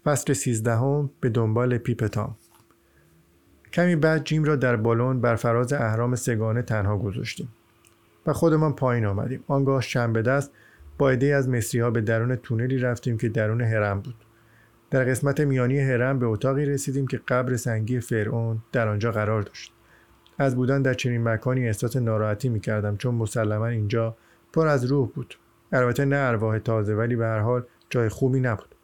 فصل 0.05 0.33
سیزدهم 0.33 1.09
به 1.19 1.29
دنبال 1.29 1.77
پیپ 1.77 2.07
تام. 2.07 2.35
کمی 3.73 3.95
بعد 3.95 4.23
جیم 4.23 4.43
را 4.43 4.55
در 4.55 4.75
بالون 4.75 5.21
بر 5.21 5.35
فراز 5.35 5.73
اهرام 5.73 6.15
سگانه 6.15 6.61
تنها 6.61 6.97
گذاشتیم 6.97 7.49
و 8.25 8.33
خودمان 8.33 8.73
پایین 8.73 9.05
آمدیم. 9.05 9.43
آنگاه 9.47 9.81
شنبه 9.81 10.21
دست 10.21 10.51
با 10.97 11.09
عده 11.09 11.35
از 11.35 11.49
مصری 11.49 11.81
ها 11.81 11.89
به 11.91 12.01
درون 12.01 12.35
تونلی 12.35 12.77
رفتیم 12.77 13.17
که 13.17 13.29
درون 13.29 13.61
هرم 13.61 13.99
بود. 13.99 14.15
در 14.91 15.03
قسمت 15.03 15.39
میانی 15.39 15.79
هرم 15.79 16.19
به 16.19 16.25
اتاقی 16.25 16.65
رسیدیم 16.65 17.07
که 17.07 17.19
قبر 17.27 17.55
سنگی 17.55 17.99
فرعون 17.99 18.61
در 18.71 18.87
آنجا 18.87 19.11
قرار 19.11 19.41
داشت. 19.41 19.73
از 20.37 20.55
بودن 20.55 20.81
در 20.81 20.93
چنین 20.93 21.23
مکانی 21.23 21.65
احساس 21.67 21.95
ناراحتی 21.95 22.49
می 22.49 22.59
کردم 22.59 22.97
چون 22.97 23.15
مسلما 23.15 23.67
اینجا 23.67 24.17
پر 24.53 24.67
از 24.67 24.85
روح 24.85 25.09
بود. 25.09 25.35
البته 25.73 26.05
نه 26.05 26.15
ارواح 26.15 26.59
تازه 26.59 26.93
ولی 26.93 27.15
به 27.15 27.25
هر 27.25 27.39
حال 27.39 27.63
جای 27.89 28.09
خوبی 28.09 28.39
نبود. 28.39 28.75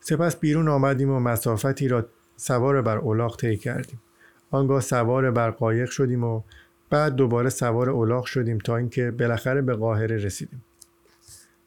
سپس 0.00 0.36
بیرون 0.36 0.68
آمدیم 0.68 1.10
و 1.10 1.20
مسافتی 1.20 1.88
را 1.88 2.06
سوار 2.36 2.82
بر 2.82 2.98
اولاغ 2.98 3.36
طی 3.36 3.56
کردیم. 3.56 4.00
آنگاه 4.50 4.80
سوار 4.80 5.30
بر 5.30 5.50
قایق 5.50 5.90
شدیم 5.90 6.24
و 6.24 6.42
بعد 6.90 7.14
دوباره 7.14 7.48
سوار 7.50 7.90
اولاغ 7.90 8.24
شدیم 8.24 8.58
تا 8.58 8.76
اینکه 8.76 9.10
بالاخره 9.10 9.62
به 9.62 9.74
قاهره 9.74 10.16
رسیدیم. 10.16 10.64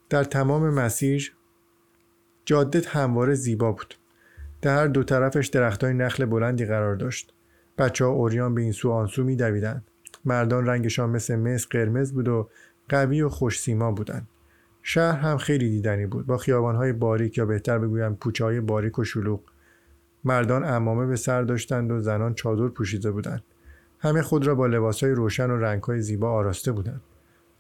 در 0.10 0.24
تمام 0.24 0.70
مسیر 0.70 1.34
جاده 2.46 2.82
همواره 2.88 3.34
زیبا 3.34 3.72
بود. 3.72 3.96
در 4.62 4.76
هر 4.76 4.88
دو 4.88 5.04
طرفش 5.04 5.48
درختای 5.48 5.94
نخل 5.94 6.26
بلندی 6.26 6.66
قرار 6.66 6.96
داشت. 6.96 7.34
بچه 7.78 8.06
ها 8.06 8.12
اوریان 8.12 8.56
به 8.56 8.62
این 8.62 8.72
سو 8.72 8.92
آنسو 8.92 9.24
می 9.24 9.36
دویدن. 9.36 9.84
مردان 10.26 10.66
رنگشان 10.66 11.10
مثل 11.10 11.36
مس 11.36 11.68
قرمز 11.68 12.14
بود 12.14 12.28
و 12.28 12.50
قوی 12.90 13.22
و 13.22 13.30
خوش 13.30 13.60
سیما 13.60 13.92
بودند. 13.92 14.28
شهر 14.84 15.20
هم 15.20 15.38
خیلی 15.38 15.70
دیدنی 15.70 16.06
بود. 16.06 16.26
با 16.26 16.38
خیابانهای 16.38 16.94
باریک 16.94 17.38
یا 17.38 17.46
بهتر 17.46 17.80
بگویم 17.80 18.16
کوچه 18.16 18.44
های 18.44 18.62
باریک 18.62 19.00
و 19.00 19.04
شلوغ. 19.04 19.40
مردان 20.24 20.64
امامه 20.64 21.06
به 21.06 21.16
سر 21.16 21.42
داشتند 21.42 21.92
و 21.92 22.00
زنان 22.00 22.34
چادر 22.34 22.68
پوشیده 22.68 23.12
بودند. 23.12 23.44
همه 24.00 24.22
خود 24.22 24.48
را 24.48 24.56
با 24.56 24.68
لباسهای 24.68 25.12
روشن 25.12 25.52
و 25.52 25.58
رنگهای 25.58 26.02
زیبا 26.02 26.32
آراسته 26.32 26.72
بودند. 26.72 27.02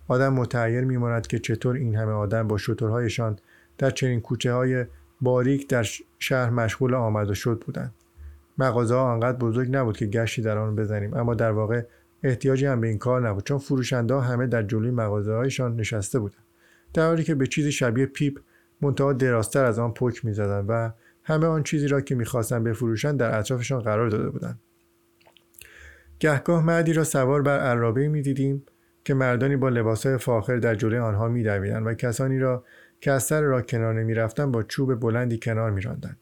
آدم 0.07 0.33
متعیر 0.33 0.81
میماند 0.81 1.27
که 1.27 1.39
چطور 1.39 1.75
این 1.75 1.95
همه 1.95 2.11
آدم 2.11 2.47
با 2.47 2.57
شترهایشان 2.57 3.39
در 3.77 3.89
چنین 3.89 4.21
کوچه 4.21 4.53
های 4.53 4.85
باریک 5.21 5.69
در 5.69 5.87
شهر 6.19 6.49
مشغول 6.49 6.93
آمد 6.93 7.29
و 7.29 7.33
شد 7.33 7.63
بودند. 7.65 7.93
مغازه 8.57 8.95
آنقدر 8.95 9.37
بزرگ 9.37 9.75
نبود 9.75 9.97
که 9.97 10.05
گشتی 10.05 10.41
در 10.41 10.57
آن 10.57 10.75
بزنیم 10.75 11.13
اما 11.13 11.33
در 11.33 11.51
واقع 11.51 11.81
احتیاجی 12.23 12.65
هم 12.65 12.81
به 12.81 12.87
این 12.87 12.97
کار 12.97 13.29
نبود 13.29 13.43
چون 13.43 13.57
فروشنده 13.57 14.19
همه 14.19 14.47
در 14.47 14.63
جلوی 14.63 14.91
مغازه 14.91 15.33
هایشان 15.33 15.75
نشسته 15.75 16.19
بودند 16.19 16.43
در 16.93 17.07
حالی 17.07 17.23
که 17.23 17.35
به 17.35 17.47
چیزی 17.47 17.71
شبیه 17.71 18.05
پیپ 18.05 18.39
منتها 18.81 19.13
دراستر 19.13 19.65
از 19.65 19.79
آن 19.79 19.93
پک 19.93 20.25
می‌زدند 20.25 20.65
و 20.67 20.91
همه 21.23 21.47
آن 21.47 21.63
چیزی 21.63 21.87
را 21.87 22.01
که 22.01 22.15
می‌خواستند 22.15 22.63
بفروشند 22.63 23.19
در 23.19 23.39
اطرافشان 23.39 23.81
قرار 23.81 24.09
داده 24.09 24.29
بودند 24.29 24.59
گهگاه 26.19 26.65
مردی 26.65 26.93
را 26.93 27.03
سوار 27.03 27.41
بر 27.41 27.59
عرابه 27.59 28.07
می‌دیدیم 28.07 28.63
که 29.05 29.13
مردانی 29.13 29.55
با 29.55 29.69
لباسهای 29.69 30.17
فاخر 30.17 30.57
در 30.57 30.75
جلوی 30.75 30.99
آنها 30.99 31.27
میدویدند 31.27 31.87
و 31.87 31.93
کسانی 31.93 32.39
را 32.39 32.63
که 33.01 33.11
از 33.11 33.23
سر 33.23 33.41
را 33.41 33.61
کنار 33.61 33.93
نمی‌رفتند 33.93 34.51
با 34.51 34.63
چوب 34.63 34.99
بلندی 34.99 35.39
کنار 35.39 35.71
میراندند. 35.71 36.17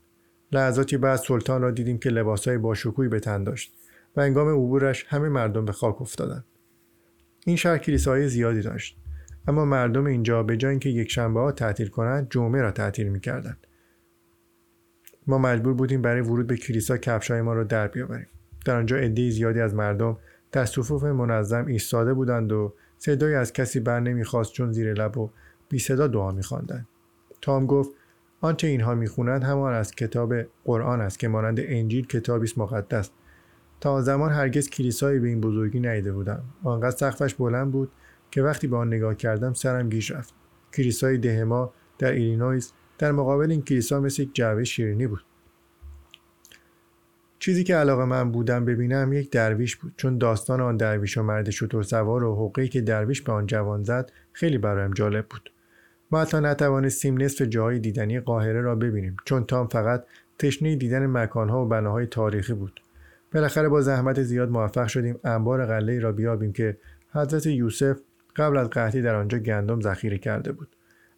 لحظاتی 0.52 0.98
بعد 0.98 1.16
سلطان 1.16 1.62
را 1.62 1.72
دیدیم 1.72 1.98
که 1.98 2.10
لباسهای 2.10 2.58
باشکوهی 2.58 3.10
به 3.10 3.20
تن 3.20 3.44
داشت. 3.44 3.74
و 4.16 4.20
انگام 4.20 4.50
عبورش 4.50 5.06
همه 5.08 5.30
مردم 5.30 5.66
به 5.66 5.72
خاک 5.72 6.02
افتادند. 6.02 6.46
این 7.46 7.56
شهر 7.56 7.78
کلیساهای 7.78 8.28
زیادی 8.28 8.62
داشت. 8.62 8.98
اما 9.48 9.66
مردم 9.66 10.06
اینجا 10.06 10.44
به 10.44 10.58
جای 10.58 10.72
اینکه 10.72 10.90
یک 10.90 11.12
شنبه 11.12 11.40
ها 11.40 11.52
تعطیل 11.52 11.88
کنند 11.88 12.28
جمعه 12.30 12.62
را 12.62 12.72
تعطیل 12.72 13.08
می‌کردند. 13.08 13.68
ما 15.28 15.38
مجبور 15.38 15.74
بودیم 15.74 16.02
برای 16.02 16.22
ورود 16.22 16.48
به 16.48 16.58
کلیسا 16.58 16.98
کفشای 16.98 17.42
ما 17.42 17.54
را 17.54 17.64
در 17.64 17.88
بیاوریم. 17.88 18.28
در 18.66 18.76
آنجا 18.76 18.98
عده 18.98 19.30
زیادی 19.30 19.60
از 19.60 19.76
مردم 19.76 20.18
در 20.52 20.66
صفوف 20.66 21.04
منظم 21.04 21.66
ایستاده 21.66 22.14
بودند 22.14 22.52
و 22.52 22.74
صدایی 22.98 23.36
از 23.36 23.54
کسی 23.54 23.80
بر 23.80 24.00
نمی‌خواست 24.00 24.54
چون 24.54 24.72
زیر 24.72 24.94
لب 24.94 25.18
و 25.18 25.30
بی 25.70 25.80
صدا 25.80 26.08
دعا 26.08 26.32
میخواندند. 26.32 26.88
تام 27.42 27.66
گفت 27.66 27.92
آنچه 28.42 28.68
اینها 28.68 28.96
می‌خوانند 28.96 29.44
همان 29.44 29.74
از 29.74 29.92
کتاب 29.92 30.34
قرآن 30.66 31.02
است 31.02 31.20
که 31.20 31.28
مانند 31.28 31.60
انجیل 31.60 32.08
کتابی 32.08 32.46
است 32.46 32.58
مقدس. 32.58 33.10
تا 33.80 33.87
آن 33.87 34.02
زمان 34.02 34.32
هرگز 34.32 34.70
کلیسایی 34.70 35.20
به 35.20 35.28
این 35.28 35.42
بزرگی 35.42 35.80
ندیده 35.80 36.12
بودم 36.12 36.44
آنقدر 36.64 36.96
سقفش 36.96 37.34
بلند 37.34 37.72
بود 37.72 37.92
که 38.32 38.42
وقتی 38.42 38.68
به 38.68 38.78
آن 38.78 38.88
نگاه 38.88 39.16
کردم 39.16 39.54
سرم 39.54 39.90
گیج 39.90 40.14
رفت. 40.14 40.34
کلیسای 40.74 41.18
ده 41.18 41.55
ما 41.55 41.74
در 41.98 42.12
ایلینویس 42.12 42.72
در 42.98 43.12
مقابل 43.12 43.52
این 43.52 43.62
کلیسا 43.62 44.00
مثل 44.00 44.22
یک 44.22 44.30
جعبه 44.34 44.64
شیرینی 44.64 45.08
بود. 45.08 45.24
چیزی 47.40 47.64
که 47.64 47.76
علاقه‌مند 47.76 48.32
بودم 48.32 48.66
ببینم 48.66 49.14
یک 49.14 49.32
درویش 49.32 49.76
بود 49.76 49.94
چون 49.98 50.18
داستان 50.18 50.62
آن 50.62 50.78
درویش 50.78 51.18
و 51.18 51.24
مرد 51.24 51.50
شترسوار 51.50 52.24
و 52.24 52.36
حقه‌ای 52.36 52.68
که 52.68 52.82
درویش 52.82 53.22
به 53.22 53.32
آن 53.32 53.46
جوان 53.46 53.84
زد 53.84 54.12
خیلی 54.34 54.58
برایم 54.58 54.92
جالب 54.92 55.26
بود. 55.30 55.52
ما 56.12 56.22
حتی 56.22 56.38
نتوانستیم 56.38 57.22
نصف 57.22 57.42
جاهای 57.42 57.80
دیدنی 57.80 58.20
قاهره 58.20 58.62
را 58.62 58.76
ببینیم 58.76 59.18
چون 59.26 59.44
تام 59.44 59.68
فقط 59.68 60.06
تشنه 60.40 60.76
دیدن 60.76 61.06
مکانها 61.06 61.66
و 61.66 61.68
بناهای 61.68 62.06
تاریخی 62.06 62.54
بود. 62.54 62.82
بالاخره 63.34 63.70
با 63.70 63.82
زحمت 63.82 64.22
زیاد 64.22 64.50
موفق 64.50 64.88
شدیم 64.88 65.20
انبار 65.24 65.66
قله 65.66 66.00
را 66.00 66.12
بیابیم 66.12 66.54
که 66.54 66.78
حضرت 67.12 67.46
یوسف 67.46 68.00
قبل 68.36 68.58
از 68.58 68.70
قحطی 68.70 69.02
در 69.02 69.16
آنجا 69.16 69.38
گندم 69.38 69.82
ذخیره 69.82 70.18
کرده 70.18 70.52
بود. 70.52 70.68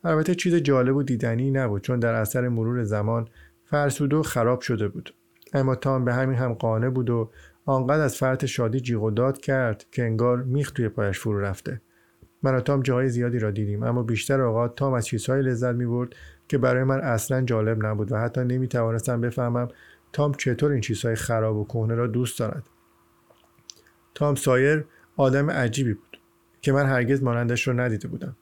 البته 0.04 0.36
چیز 0.36 0.56
جالب 0.56 0.96
و 0.96 1.04
دیدنی 1.04 1.52
نبود 1.52 1.82
چون 1.82 2.00
در 2.00 2.14
اثر 2.14 2.48
مرور 2.48 2.84
زمان 2.84 3.28
فرسوده 3.66 4.16
و 4.16 4.24
خراب 4.24 4.62
شده 4.62 4.88
بود. 4.88 5.14
اما 5.54 5.76
تام 5.76 6.06
به 6.06 6.14
همین 6.14 6.38
هم 6.38 6.54
قانع 6.54 6.90
بود 6.90 7.10
و 7.10 7.32
آنقدر 7.66 8.02
از 8.02 8.16
فرط 8.16 8.46
شادی 8.46 8.80
جیغ 8.80 9.04
و 9.04 9.12
داد 9.12 9.38
کرد 9.38 9.86
که 9.92 10.04
انگار 10.04 10.44
میخ 10.44 10.72
توی 10.72 10.90
پایش 10.90 11.20
فرو 11.20 11.40
رفته. 11.40 11.82
من 12.44 12.56
و 12.56 12.60
تام 12.60 12.82
جاهای 12.82 13.10
زیادی 13.10 13.40
را 13.40 13.52
دیدیم 13.52 13.84
اما 13.84 14.04
بیشتر 14.04 14.42
اوقات 14.42 14.76
تام 14.76 14.94
از 14.94 15.06
چیزهایی 15.06 15.44
لذت 15.44 15.76
می‌برد 15.76 16.16
که 16.48 16.58
برای 16.58 16.84
من 16.84 17.00
اصلا 17.00 17.42
جالب 17.42 17.86
نبود 17.86 18.12
و 18.12 18.18
حتی 18.18 18.42
نمی‌توانستم 18.42 19.22
بفهمم 19.22 19.68
تام 20.14 20.34
چطور 20.34 20.72
این 20.72 20.82
چیزهای 20.82 21.16
خراب 21.16 21.58
و 21.58 21.66
کهنه 21.66 21.96
را 21.96 22.08
دوست 22.08 22.40
دارد؟ 22.40 22.64
تام 24.16 24.36
سایر 24.36 24.86
آدم 25.18 25.52
عجیبی 25.52 25.94
بود 25.94 26.20
که 26.62 26.72
من 26.72 26.86
هرگز 26.86 27.24
مانندش 27.24 27.68
را 27.68 27.74
ندیده 27.74 28.08
بودم. 28.08 28.38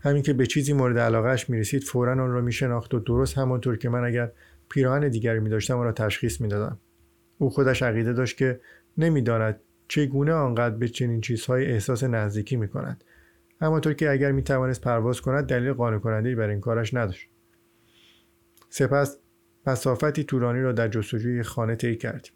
همین 0.00 0.22
که 0.22 0.32
به 0.32 0.46
چیزی 0.46 0.72
مورد 0.72 0.98
علاقهش 0.98 1.50
می‌رسید 1.50 1.82
فورا 1.82 2.12
آن 2.12 2.30
را 2.30 2.40
میشناخت 2.40 2.94
و 2.94 2.98
درست 2.98 3.38
همانطور 3.38 3.76
که 3.76 3.88
من 3.88 4.04
اگر 4.04 4.32
پیراهن 4.68 5.08
دیگری 5.08 5.40
می 5.40 5.50
داشتم 5.50 5.78
آن 5.78 5.84
را 5.84 5.92
تشخیص 5.92 6.40
می‌دادم. 6.40 6.78
او 7.38 7.50
خودش 7.50 7.82
عقیده 7.82 8.12
داشت 8.12 8.36
که 8.36 8.60
نمی‌داند 8.98 9.60
چگونه 9.88 10.32
آنقدر 10.32 10.74
به 10.74 10.88
چنین 10.88 11.20
چیزهای 11.20 11.66
احساس 11.66 12.04
نزدیکی 12.04 12.56
می 12.56 12.68
کند 12.68 13.04
همانطور 13.60 13.92
که 13.92 14.10
اگر 14.10 14.32
می 14.32 14.42
توانست 14.42 14.80
پرواز 14.80 15.20
کند 15.20 15.46
دلیل 15.46 15.72
قانع 15.72 15.98
کننده 15.98 16.34
بر 16.34 16.48
این 16.48 16.60
کارش 16.60 16.94
نداشت. 16.94 17.28
سپس 18.68 19.18
مسافتی 19.66 20.24
تورانی 20.24 20.60
را 20.60 20.72
در 20.72 20.88
جستجوی 20.88 21.42
خانه 21.42 21.76
طی 21.76 21.96
کردیم. 21.96 22.32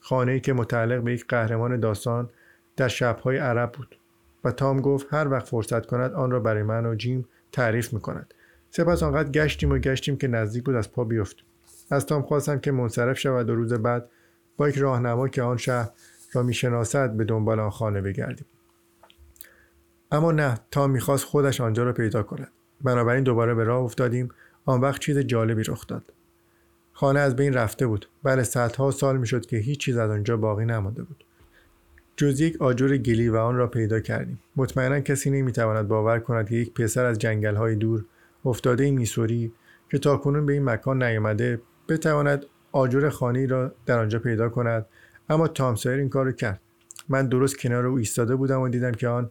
خانه 0.00 0.32
ای 0.32 0.40
که 0.40 0.52
متعلق 0.52 1.02
به 1.02 1.12
یک 1.12 1.26
قهرمان 1.28 1.80
داستان 1.80 2.30
در 2.76 2.88
شبهای 2.88 3.38
عرب 3.38 3.72
بود. 3.72 3.98
و 4.44 4.50
تام 4.50 4.80
گفت 4.80 5.06
هر 5.10 5.28
وقت 5.28 5.48
فرصت 5.48 5.86
کند 5.86 6.12
آن 6.12 6.30
را 6.30 6.40
برای 6.40 6.62
من 6.62 6.86
و 6.86 6.94
جیم 6.94 7.28
تعریف 7.52 7.92
می 7.92 8.00
کند 8.00 8.34
سپس 8.70 9.02
آنقدر 9.02 9.30
گشتیم 9.30 9.72
و 9.72 9.78
گشتیم 9.78 10.16
که 10.16 10.28
نزدیک 10.28 10.64
بود 10.64 10.74
از 10.74 10.92
پا 10.92 11.04
بیفتیم. 11.04 11.46
از 11.90 12.06
تام 12.06 12.22
خواستم 12.22 12.58
که 12.58 12.72
منصرف 12.72 13.18
شود 13.18 13.50
و 13.50 13.54
روز 13.54 13.72
بعد 13.72 14.08
با 14.56 14.68
یک 14.68 14.78
راهنما 14.78 15.28
که 15.28 15.42
آن 15.42 15.56
شهر 15.56 15.90
را 16.32 16.42
می‌شناسد 16.42 17.12
به 17.12 17.24
دنبال 17.24 17.60
آن 17.60 17.70
خانه 17.70 18.00
بگردیم. 18.00 18.46
اما 20.12 20.32
نه 20.32 20.58
تام 20.70 20.90
می‌خواست 20.90 21.24
خودش 21.24 21.60
آنجا 21.60 21.82
را 21.84 21.92
پیدا 21.92 22.22
کند. 22.22 22.52
بنابراین 22.80 23.24
دوباره 23.24 23.54
به 23.54 23.64
راه 23.64 23.82
افتادیم. 23.82 24.28
آن 24.64 24.80
وقت 24.80 25.00
چیز 25.00 25.18
جالبی 25.18 25.62
رخ 25.62 25.86
داد. 25.86 26.12
خانه 26.98 27.20
از 27.20 27.36
بین 27.36 27.52
رفته 27.52 27.86
بود. 27.86 28.08
بله 28.22 28.42
صدها 28.42 28.90
سال 28.90 29.16
می‌شد 29.16 29.46
که 29.46 29.56
هیچ 29.56 29.80
چیز 29.80 29.96
از 29.96 30.10
آنجا 30.10 30.36
باقی 30.36 30.64
نمانده 30.64 31.02
بود. 31.02 31.24
جز 32.16 32.40
یک 32.40 32.62
آجر 32.62 32.96
گلی 32.96 33.28
و 33.28 33.36
آن 33.36 33.56
را 33.56 33.66
پیدا 33.66 34.00
کردیم. 34.00 34.40
مطمئنا 34.56 35.00
کسی 35.00 35.30
نمی‌تواند 35.30 35.88
باور 35.88 36.18
کند 36.18 36.48
که 36.48 36.56
یک 36.56 36.74
پسر 36.74 37.04
از 37.04 37.18
های 37.56 37.76
دور 37.76 38.04
افتاده 38.44 38.90
میسوری 38.90 39.52
که 39.90 39.98
تاکنون 39.98 40.46
به 40.46 40.52
این 40.52 40.64
مکان 40.64 41.02
نیامده 41.02 41.60
بتواند 41.88 42.46
آجر 42.72 43.08
خانی 43.08 43.46
را 43.46 43.74
در 43.86 43.98
آنجا 43.98 44.18
پیدا 44.18 44.48
کند. 44.48 44.86
اما 45.28 45.48
تامسایر 45.48 45.98
این 45.98 46.08
کار 46.08 46.24
را 46.24 46.32
کرد. 46.32 46.60
من 47.08 47.28
درست 47.28 47.58
کنار 47.58 47.86
او 47.86 47.96
ایستاده 47.96 48.36
بودم 48.36 48.60
و 48.60 48.68
دیدم 48.68 48.92
که 48.92 49.08
آن 49.08 49.30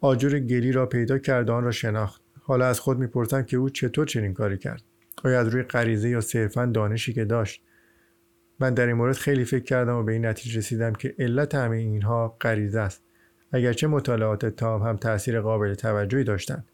آجر 0.00 0.38
گلی 0.38 0.72
را 0.72 0.86
پیدا 0.86 1.18
کرد 1.18 1.50
و 1.50 1.52
آن 1.52 1.64
را 1.64 1.70
شناخت. 1.70 2.22
حالا 2.42 2.66
از 2.66 2.80
خود 2.80 2.98
می‌پرسم 2.98 3.42
که 3.42 3.56
او 3.56 3.70
چطور 3.70 4.06
چنین 4.06 4.34
کاری 4.34 4.58
کرد. 4.58 4.82
آیا 5.24 5.40
از 5.40 5.48
روی 5.48 5.62
غریزه 5.62 6.08
یا 6.08 6.20
صرفا 6.20 6.66
دانشی 6.66 7.12
که 7.12 7.24
داشت؟ 7.24 7.62
من 8.60 8.74
در 8.74 8.86
این 8.86 8.96
مورد 8.96 9.16
خیلی 9.16 9.44
فکر 9.44 9.64
کردم 9.64 9.96
و 9.96 10.02
به 10.02 10.12
این 10.12 10.26
نتیجه 10.26 10.58
رسیدم 10.58 10.92
که 10.92 11.14
علت 11.18 11.54
همه 11.54 11.76
اینها 11.76 12.36
غریزه 12.40 12.80
است. 12.80 13.02
اگرچه 13.52 13.86
مطالعات 13.86 14.46
تام 14.46 14.82
هم 14.82 14.96
تاثیر 14.96 15.40
قابل 15.40 15.74
توجهی 15.74 16.24
داشتند. 16.24 16.64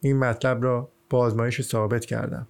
این 0.00 0.18
مطلب 0.18 0.64
را 0.64 0.88
با 1.10 1.18
آزمایش 1.18 1.62
ثابت 1.62 2.04
کردم. 2.04 2.46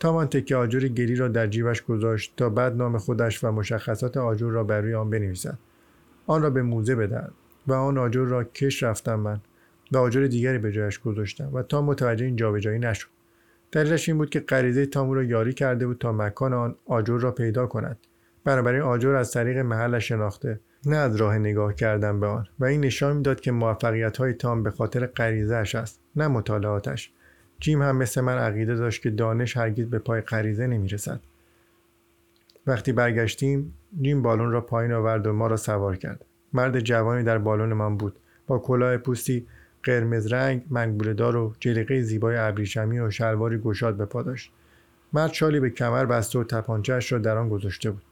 تام 0.00 0.16
آن 0.16 0.26
تکه 0.26 0.56
آجر 0.56 0.88
گلی 0.88 1.16
را 1.16 1.28
در 1.28 1.46
جیبش 1.46 1.82
گذاشت 1.82 2.32
تا 2.36 2.48
بعد 2.48 2.76
نام 2.76 2.98
خودش 2.98 3.44
و 3.44 3.50
مشخصات 3.50 4.16
آجر 4.16 4.50
را 4.50 4.64
بر 4.64 4.80
روی 4.80 4.94
آن 4.94 5.10
بنویسد. 5.10 5.58
آن 6.26 6.42
را 6.42 6.50
به 6.50 6.62
موزه 6.62 6.94
بدهد 6.94 7.32
و 7.66 7.72
آن 7.72 7.98
آجر 7.98 8.24
را 8.24 8.44
کش 8.44 8.82
رفتم 8.82 9.14
من 9.14 9.40
و 9.92 9.98
آجر 9.98 10.26
دیگری 10.26 10.58
به 10.58 10.72
جایش 10.72 10.98
گذاشتم 10.98 11.54
و 11.54 11.62
تا 11.62 11.82
متوجه 11.82 12.24
این 12.24 12.36
جابجایی 12.36 12.78
نشد. 12.78 13.08
دلیلش 13.72 14.08
این 14.08 14.18
بود 14.18 14.30
که 14.30 14.40
غریزه 14.40 14.86
تامو 14.86 15.14
را 15.14 15.22
یاری 15.22 15.52
کرده 15.52 15.86
بود 15.86 15.98
تا 15.98 16.12
مکان 16.12 16.52
آن 16.52 16.76
آجر 16.86 17.18
را 17.18 17.32
پیدا 17.32 17.66
کند. 17.66 17.98
بنابراین 18.44 18.82
آجر 18.82 19.14
از 19.14 19.32
طریق 19.32 19.58
محلش 19.58 20.08
شناخته 20.08 20.60
نه 20.86 20.96
از 20.96 21.16
راه 21.16 21.38
نگاه 21.38 21.74
کردن 21.74 22.20
به 22.20 22.26
آن. 22.26 22.46
و 22.58 22.64
این 22.64 22.80
نشان 22.80 23.16
می‌داد 23.16 23.40
که 23.40 23.52
موفقیت 23.52 24.16
های 24.16 24.32
تام 24.32 24.62
به 24.62 24.70
خاطر 24.70 25.06
غریزهاش 25.06 25.74
است 25.74 26.00
نه 26.16 26.28
مطالعاتش. 26.28 27.12
جیم 27.60 27.82
هم 27.82 27.96
مثل 27.96 28.20
من 28.20 28.38
عقیده 28.38 28.74
داشت 28.74 29.02
که 29.02 29.10
دانش 29.10 29.56
هرگز 29.56 29.86
به 29.86 29.98
پای 29.98 30.20
غریزه 30.20 30.66
نمی‌رسد. 30.66 31.20
وقتی 32.66 32.92
برگشتیم 32.92 33.74
جیم 34.02 34.22
بالون 34.22 34.50
را 34.50 34.60
پایین 34.60 34.92
آورد 34.92 35.26
و 35.26 35.32
ما 35.32 35.46
را 35.46 35.56
سوار 35.56 35.96
کرد. 35.96 36.24
مرد 36.52 36.80
جوانی 36.80 37.24
در 37.24 37.38
بالون 37.38 37.72
من 37.72 37.96
بود. 37.96 38.16
با 38.46 38.58
کلاه 38.58 38.96
پوستی 38.96 39.46
قرمز 39.82 40.32
رنگ 40.32 41.12
دار 41.12 41.36
و 41.36 41.54
جلیقه 41.60 42.02
زیبای 42.02 42.36
ابریشمی 42.36 43.00
و 43.00 43.10
شلواری 43.10 43.58
گشاد 43.58 43.96
به 43.96 44.04
پا 44.04 44.22
داشت. 44.22 44.52
مرد 45.12 45.32
شالی 45.32 45.60
به 45.60 45.70
کمر 45.70 46.04
بسته 46.04 46.38
و 46.38 46.44
تپانچهاش 46.44 47.12
را 47.12 47.18
در 47.18 47.36
آن 47.36 47.48
گذاشته 47.48 47.90
بود. 47.90 48.02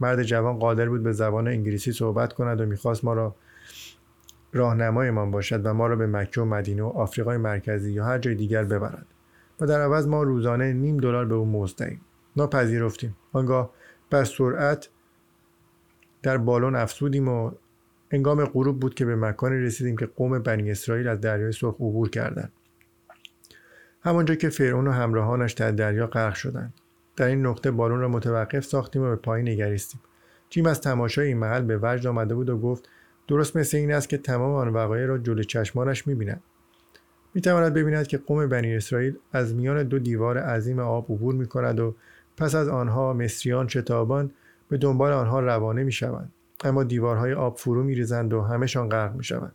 مرد 0.00 0.22
جوان 0.22 0.58
قادر 0.58 0.88
بود 0.88 1.02
به 1.02 1.12
زبان 1.12 1.48
انگلیسی 1.48 1.92
صحبت 1.92 2.32
کند 2.32 2.60
و 2.60 2.66
می‌خواست 2.66 3.04
ما 3.04 3.14
را 3.14 3.34
راهنمایمان 4.52 5.30
باشد 5.30 5.66
و 5.66 5.74
ما 5.74 5.86
را 5.86 5.96
به 5.96 6.06
مکه 6.06 6.40
و 6.40 6.44
مدینه 6.44 6.82
و 6.82 6.86
آفریقای 6.86 7.36
مرکزی 7.36 7.92
یا 7.92 8.04
هر 8.04 8.18
جای 8.18 8.34
دیگر 8.34 8.64
ببرد. 8.64 9.06
و 9.60 9.66
در 9.66 9.80
عوض 9.80 10.06
ما 10.06 10.22
روزانه 10.22 10.72
نیم 10.72 10.96
دلار 10.96 11.24
به 11.24 11.34
او 11.34 11.46
مزد 11.46 11.78
دهیم. 11.78 12.00
ناپذیرفتیم. 12.36 13.16
آنگاه 13.32 13.70
بر 14.10 14.24
سرعت 14.24 14.88
در 16.22 16.38
بالون 16.38 16.76
افسودیم 16.76 17.28
و 17.28 17.50
انگام 18.14 18.44
غروب 18.44 18.80
بود 18.80 18.94
که 18.94 19.04
به 19.04 19.16
مکانی 19.16 19.56
رسیدیم 19.56 19.96
که 19.96 20.06
قوم 20.06 20.38
بنی 20.38 20.70
اسرائیل 20.70 21.08
از 21.08 21.20
دریای 21.20 21.52
سرخ 21.52 21.74
عبور 21.74 22.10
کردند. 22.10 22.52
همانجا 24.02 24.34
که 24.34 24.48
فرعون 24.48 24.86
و 24.86 24.90
همراهانش 24.90 25.52
در 25.52 25.70
دریا 25.70 26.06
غرق 26.06 26.34
شدند. 26.34 26.74
در 27.16 27.26
این 27.26 27.46
نقطه 27.46 27.70
بالون 27.70 28.00
را 28.00 28.08
متوقف 28.08 28.64
ساختیم 28.64 29.02
و 29.02 29.08
به 29.08 29.16
پایین 29.16 29.48
نگریستیم. 29.48 30.00
جیم 30.50 30.66
از 30.66 30.80
تماشای 30.80 31.28
این 31.28 31.36
محل 31.36 31.62
به 31.62 31.78
وجد 31.82 32.06
آمده 32.06 32.34
بود 32.34 32.50
و 32.50 32.58
گفت 32.58 32.88
درست 33.28 33.56
مثل 33.56 33.76
این 33.76 33.92
است 33.92 34.08
که 34.08 34.18
تمام 34.18 34.54
آن 34.54 34.68
وقایع 34.68 35.06
را 35.06 35.18
جلو 35.18 35.42
چشمانش 35.42 36.06
می‌بیند 36.06 36.42
می‌تواند 37.34 37.74
ببیند 37.74 38.06
که 38.06 38.18
قوم 38.18 38.48
بنی 38.48 38.76
اسرائیل 38.76 39.16
از 39.32 39.54
میان 39.54 39.82
دو 39.82 39.98
دیوار 39.98 40.38
عظیم 40.38 40.78
آب 40.78 41.12
عبور 41.12 41.34
می 41.34 41.46
کند 41.46 41.80
و 41.80 41.94
پس 42.36 42.54
از 42.54 42.68
آنها 42.68 43.12
مصریان 43.12 43.68
شتابان 43.68 44.30
به 44.68 44.76
دنبال 44.76 45.12
آنها 45.12 45.40
روانه 45.40 45.84
می 45.84 45.92
شوند. 45.92 46.32
اما 46.64 46.84
دیوارهای 46.84 47.32
آب 47.32 47.58
فرو 47.58 47.82
می 47.82 47.94
ریزند 47.94 48.32
و 48.32 48.42
همهشان 48.42 48.88
غرق 48.88 49.14
می 49.14 49.24
شوند. 49.24 49.54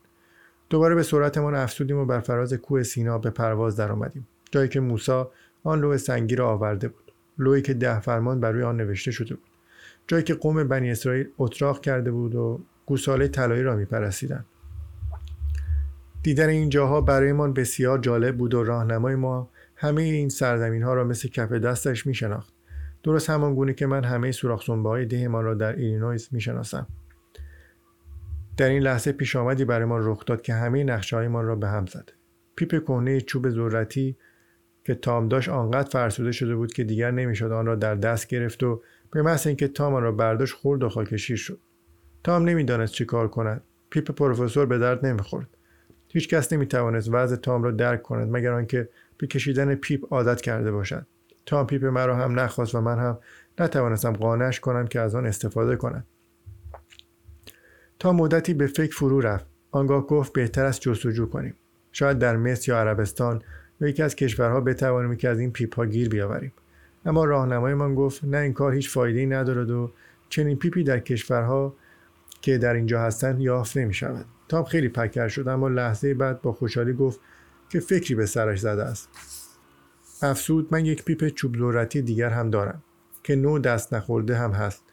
دوباره 0.69 0.95
به 0.95 1.03
سرعتمان 1.03 1.55
افسودیم 1.55 1.97
و 1.97 2.05
بر 2.05 2.19
فراز 2.19 2.53
کوه 2.53 2.83
سینا 2.83 3.17
به 3.17 3.29
پرواز 3.29 3.75
درآمدیم 3.75 4.27
جایی 4.51 4.69
که 4.69 4.79
موسی 4.79 5.23
آن 5.63 5.79
لوح 5.79 5.97
سنگی 5.97 6.35
را 6.35 6.49
آورده 6.49 6.87
بود 6.87 7.11
لوحی 7.37 7.61
که 7.61 7.73
ده 7.73 7.99
فرمان 7.99 8.39
بر 8.39 8.51
روی 8.51 8.63
آن 8.63 8.77
نوشته 8.77 9.11
شده 9.11 9.35
بود 9.35 9.49
جایی 10.07 10.23
که 10.23 10.33
قوم 10.33 10.63
بنی 10.63 10.91
اسرائیل 10.91 11.27
اتراق 11.37 11.81
کرده 11.81 12.11
بود 12.11 12.35
و 12.35 12.59
گوساله 12.85 13.27
طلایی 13.27 13.63
را 13.63 13.75
میپرستیدند 13.75 14.45
دیدن 16.23 16.49
این 16.49 16.69
جاها 16.69 17.01
برایمان 17.01 17.53
بسیار 17.53 17.99
جالب 17.99 18.37
بود 18.37 18.53
و 18.53 18.63
راهنمای 18.63 19.15
ما 19.15 19.49
همه 19.75 20.01
این 20.01 20.29
سرزمین 20.29 20.83
ها 20.83 20.93
را 20.93 21.03
مثل 21.03 21.29
کف 21.29 21.51
دستش 21.51 22.07
می 22.07 22.13
شناخت. 22.13 22.53
درست 23.03 23.29
همان 23.29 23.55
گونه 23.55 23.73
که 23.73 23.87
من 23.87 24.03
همه 24.03 24.31
سوراخ 24.31 24.69
های 24.69 25.05
ده‌مان 25.05 25.43
را 25.43 25.53
در 25.53 25.75
ایلینویز 25.75 26.29
می 26.31 26.41
شناسم. 26.41 26.87
در 28.57 28.69
این 28.69 28.81
لحظه 28.81 29.11
پیش 29.11 29.35
آمدی 29.35 29.65
برای 29.65 29.85
ما 29.85 29.97
رخ 29.97 30.25
داد 30.25 30.41
که 30.41 30.53
همه 30.53 30.83
نقشه‌های 30.83 31.15
ما 31.15 31.27
را 31.27 31.55
به 31.55 31.67
هم 31.67 31.85
زد. 31.85 32.11
پیپ 32.55 32.85
کهنه 32.85 33.21
چوب 33.21 33.49
ذرتی 33.49 34.17
که 34.83 34.95
تام 34.95 35.27
داشت 35.27 35.49
آنقدر 35.49 35.89
فرسوده 35.89 36.31
شده 36.31 36.55
بود 36.55 36.73
که 36.73 36.83
دیگر 36.83 37.11
نمی‌شد 37.11 37.51
آن 37.51 37.65
را 37.65 37.75
در 37.75 37.95
دست 37.95 38.27
گرفت 38.27 38.63
و 38.63 38.81
به 39.11 39.21
محض 39.21 39.47
اینکه 39.47 39.67
تام 39.67 39.93
آن 39.93 40.03
را 40.03 40.11
برداشت 40.11 40.55
خورد 40.55 40.83
و 40.83 40.89
خاکشیر 40.89 41.37
شد 41.37 41.59
تام 42.23 42.49
نمی‌دانست 42.49 42.93
چه 42.93 43.05
کار 43.05 43.27
کند 43.27 43.61
پیپ 43.89 44.11
پروفسور 44.11 44.65
به 44.65 44.77
درد 44.77 45.05
نمی‌خورد 45.05 45.47
هیچ 46.13 46.29
کس 46.29 46.53
نمی‌توانست 46.53 47.09
وضع 47.11 47.35
تام 47.35 47.63
را 47.63 47.71
درک 47.71 48.03
کند 48.03 48.37
مگر 48.37 48.51
آنکه 48.51 48.89
به 49.17 49.27
کشیدن 49.27 49.75
پیپ 49.75 50.13
عادت 50.13 50.41
کرده 50.41 50.71
باشد 50.71 51.05
تام 51.45 51.67
پیپ 51.67 51.85
مرا 51.85 52.15
هم 52.15 52.39
نخواست 52.39 52.75
و 52.75 52.81
من 52.81 52.99
هم 52.99 53.17
نتوانستم 53.59 54.13
قانعش 54.13 54.59
کنم 54.59 54.87
که 54.87 54.99
از 54.99 55.15
آن 55.15 55.25
استفاده 55.25 55.75
کند 55.75 56.05
تام 57.99 58.13
مدتی 58.13 58.53
به 58.53 58.67
فکر 58.67 58.95
فرو 58.95 59.21
رفت. 59.21 59.45
آنگاه 59.71 60.07
گفت 60.07 60.33
بهتر 60.33 60.65
است 60.65 60.81
جستجو 60.81 61.25
کنیم. 61.25 61.55
شاید 61.91 62.19
در 62.19 62.37
مصر 62.37 62.71
یا 62.71 62.79
عربستان 62.79 63.41
یا 63.81 63.87
یکی 63.87 64.03
از 64.03 64.15
کشورها 64.15 64.61
بتوانیم 64.61 65.15
یکی 65.15 65.29
از 65.29 65.39
این 65.39 65.51
پیپ 65.51 65.75
ها 65.75 65.85
گیر 65.85 66.09
بیاوریم. 66.09 66.53
اما 67.05 67.25
راهنمایمان 67.25 67.95
گفت 67.95 68.23
نه 68.23 68.37
این 68.37 68.53
کار 68.53 68.73
هیچ 68.73 68.89
فایده 68.89 69.19
ای 69.19 69.25
ندارد 69.25 69.71
و 69.71 69.91
چنین 70.29 70.57
پیپی 70.57 70.83
در 70.83 70.99
کشورهایی 70.99 71.75
که 72.41 72.57
در 72.57 72.73
اینجا 72.73 73.01
هستند 73.01 73.41
یافت 73.41 73.77
نمی 73.77 73.93
شود 73.93 74.25
تام 74.47 74.63
خیلی 74.63 74.89
پکر 74.89 75.27
شد 75.27 75.47
اما 75.47 75.67
لحظه‌ای 75.67 76.13
بعد 76.13 76.41
با 76.41 76.51
خوشحالی 76.51 76.93
گفت 76.93 77.19
که 77.69 77.79
فکری 77.79 78.15
به 78.15 78.25
سرش 78.25 78.59
زده 78.59 78.83
است. 78.83 79.09
افزود 80.21 80.67
من 80.71 80.85
یک 80.85 81.05
پیپ 81.05 81.27
چوب 81.27 81.57
ذرتی 81.57 82.01
دیگر 82.01 82.29
هم 82.29 82.49
دارم 82.49 82.83
که 83.23 83.35
نو 83.35 83.59
دست 83.59 83.93
نخورده 83.93 84.37
هم 84.37 84.51
هست 84.51 84.83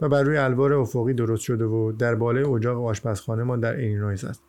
و 0.00 0.08
بر 0.08 0.22
روی 0.22 0.36
الوار 0.36 0.72
افقی 0.72 1.14
درست 1.14 1.42
شده 1.42 1.64
و 1.64 1.92
در 1.92 2.14
بالای 2.14 2.44
اجاق 2.44 2.84
آشپزخانه 2.84 3.42
ما 3.42 3.56
در 3.56 3.76
ایلینویز 3.76 4.24
است. 4.24 4.42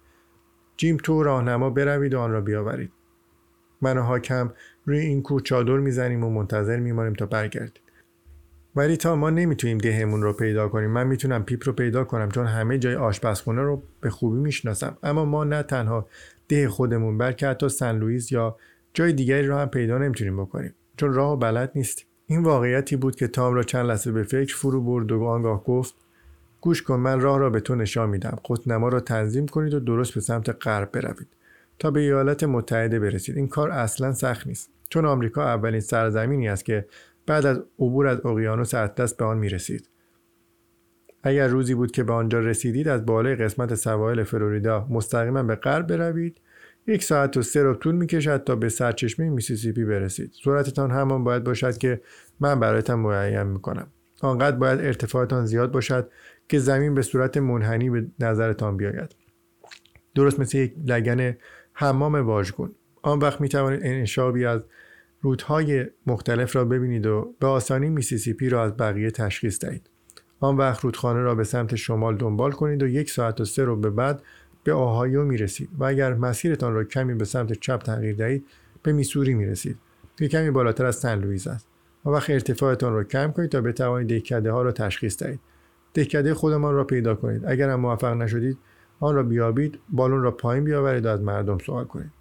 جیم 0.78 0.98
تو 0.98 1.15
و 1.15 1.24
راهنما 1.24 1.70
بروید 1.70 2.14
و 2.14 2.20
آن 2.20 2.32
را 2.32 2.42
بیاورید. 2.42 2.92
من 3.82 3.98
و 3.98 4.02
هاک 4.02 4.32
هم 4.32 4.52
روی 4.86 5.00
این 5.00 5.22
کوه 5.22 5.42
چادر 5.42 5.78
می‌زنیم 5.78 6.24
و 6.24 6.30
منتظر 6.30 6.80
میمانیم 6.80 7.14
تا 7.14 7.26
برگردیم. 7.26 7.84
ولی 8.76 8.98
تام 8.98 9.16
ما 9.16 9.30
نمی‌تونیم 9.30 9.78
ده‌مون 9.78 10.22
رو 10.22 10.34
پیدا 10.34 10.70
کنیم 10.70 10.90
من 10.90 11.08
می‌تونم 11.08 11.44
پیپ 11.44 11.68
رو 11.68 11.74
پیدا 11.74 12.04
کنم 12.04 12.30
چون 12.30 12.46
همه 12.46 12.78
جای 12.78 12.96
آشپزخونه 12.96 13.62
رو 13.62 13.84
به 14.02 14.10
خوبی 14.10 14.40
می‌شناسم. 14.40 14.98
اما 15.04 15.26
ما 15.26 15.44
نه 15.44 15.64
تنها 15.64 16.08
ده 16.48 16.70
خودمون 16.70 17.18
بلکه 17.18 17.48
حتی 17.48 17.70
سن 17.70 17.98
لوئیس 17.98 18.32
یا 18.32 18.58
جای 18.94 19.14
دیگری 19.14 19.48
رو 19.48 19.58
هم 19.58 19.70
پیدا 19.70 19.98
نمی‌تونیم 19.98 20.38
بکنیم 20.38 20.76
چون 20.98 21.14
راه 21.14 21.34
و 21.34 21.36
بلد 21.36 21.72
نیستیم. 21.76 22.08
این 22.26 22.44
واقعیتی 22.44 22.96
بود 22.96 23.16
که 23.16 23.28
تام 23.28 23.54
را 23.54 23.64
چند 23.64 23.86
لحظه 23.86 24.12
به 24.12 24.24
فکر 24.24 24.56
فرو 24.56 24.82
برد 24.82 25.12
و 25.12 25.24
آنگاه 25.24 25.64
گفت 25.64 25.96
گوش 26.62 26.82
کن 26.82 27.00
من 27.00 27.20
راه 27.20 27.40
را 27.40 27.50
به 27.50 27.60
تو 27.60 27.76
نشان 27.76 28.10
میدم. 28.10 28.38
قطنما 28.50 28.90
را 28.90 29.00
تنظیم 29.00 29.48
کنید 29.48 29.74
و 29.74 29.80
درست 29.80 30.14
به 30.14 30.22
سمت 30.22 30.68
غرب 30.68 30.92
بروید 30.92 31.28
تا 31.80 31.92
به 31.92 32.00
ایالات 32.00 32.44
متحده 32.44 33.00
برسید. 33.00 33.38
این 33.38 33.48
کار 33.48 33.72
اصلا 33.72 34.14
سخت 34.14 34.48
نیست 34.48 34.70
چون 34.90 35.06
آمریکا 35.06 35.44
اولین 35.44 35.80
سرزمینی 35.80 36.50
است 36.50 36.66
که 36.66 36.86
بعد 37.26 37.46
از 37.46 37.58
عبور 37.80 38.08
از 38.08 38.26
اقیانوس 38.26 38.74
اطلس 38.74 39.14
به 39.14 39.26
آن 39.26 39.38
می 39.38 39.50
رسید. 39.50 39.90
اگر 41.24 41.48
روزی 41.48 41.74
بود 41.76 41.92
که 41.92 42.04
به 42.04 42.14
آنجا 42.14 42.40
رسیدید 42.40 42.88
از 42.88 43.06
بالای 43.06 43.36
قسمت 43.36 43.76
سواحل 43.76 44.24
فلوریدا 44.24 44.88
مستقیما 44.90 45.44
به 45.44 45.56
غرب 45.56 45.88
بروید 45.88 46.42
یک 46.88 47.04
ساعت 47.04 47.38
و 47.38 47.42
سه 47.42 47.64
ربع 47.64 47.74
طول 47.74 47.96
می 47.96 48.08
کشد 48.08 48.44
تا 48.44 48.56
به 48.56 48.70
سرچشمه 48.70 49.30
میسیسیپی 49.30 49.86
برسید. 49.86 50.34
سرعتتان 50.44 50.92
همان 50.92 51.24
باید 51.24 51.44
باشد 51.44 51.78
که 51.78 52.02
من 52.40 52.60
برایتان 52.60 53.00
معین 53.00 53.44
می 53.44 53.62
کنم 53.62 53.88
آنقدر 54.22 54.56
باید 54.58 54.80
ارتفاعتان 54.80 55.46
زیاد 55.46 55.72
باشد 55.72 56.12
که 56.50 56.60
زمین 56.60 56.96
به 56.96 57.02
صورت 57.02 57.38
منحنی 57.38 57.90
به 57.90 58.08
نظرتان 58.20 58.78
بیاید. 58.78 59.16
درست 60.16 60.40
مثل 60.40 60.58
یک 60.58 60.74
لگن 60.86 61.38
حمام 61.74 62.16
واژگون. 62.16 62.72
آن 63.02 63.20
وقت 63.20 63.42
می 63.42 63.50
توانید 63.50 63.80
انشعابی 63.84 64.46
از 64.46 64.62
رودهای 65.22 65.86
مختلف 66.06 66.56
را 66.56 66.66
ببینید 66.66 67.06
و 67.06 67.36
به 67.40 67.48
آسانی 67.48 67.90
میسیسیپی 67.90 68.50
را 68.50 68.64
از 68.64 68.78
بقیه 68.78 69.12
تشخیص 69.12 69.60
دهید. 69.60 69.90
آن 70.40 70.58
وقت 70.58 70.84
رودخانه 70.84 71.22
را 71.22 71.36
به 71.36 71.44
سمت 71.44 71.76
شمال 71.76 72.18
دنبال 72.18 72.52
کنید 72.52 72.84
و 72.84 72.88
یک 72.88 73.12
ساعت 73.12 73.42
و 73.42 73.46
سه 73.46 73.64
ربع 73.64 73.76
به 73.76 73.90
بعد 73.90 74.22
به 74.64 74.74
آهایو 74.74 75.24
می 75.24 75.38
رسید 75.38 75.70
و 75.78 75.84
اگر 75.84 76.14
مسیرتان 76.14 76.74
را 76.74 76.84
کمی 76.84 77.14
به 77.14 77.26
سمت 77.26 77.54
چپ 77.54 77.82
تغییر 77.82 78.16
دهید 78.16 78.48
به 78.84 78.92
میسوری 78.92 79.34
می 79.34 79.46
رسید 79.46 79.78
که 80.18 80.28
کمی 80.28 80.52
بالاتر 80.52 80.86
از 80.86 80.96
سن 80.96 81.20
لوئیس 81.20 81.48
است. 81.48 81.68
و 82.06 82.10
وقت 82.10 82.30
ارتفاعتان 82.30 82.94
را 82.94 83.04
کم 83.04 83.32
کنید 83.32 83.50
تا 83.50 83.62
بتوانید 83.62 84.10
دهکده 84.10 84.52
ها 84.52 84.62
را 84.62 84.72
تشخیص 84.72 85.24
دهید. 85.24 85.40
دهکده 85.94 86.34
خودمان 86.34 86.74
را 86.74 86.84
پیدا 86.84 87.16
کنید. 87.16 87.46
اگر 87.46 87.70
هم 87.70 87.80
موفق 87.80 88.14
نشدید 88.14 88.58
آن 89.00 89.16
را 89.16 89.24
بیابید 89.24 89.80
بالون 89.90 90.24
را 90.24 90.32
پایین 90.32 90.64
بیاورید 90.64 91.06
و 91.06 91.10
از 91.10 91.22
مردم 91.22 91.58
سوال 91.58 91.86
کنید. 91.86 92.12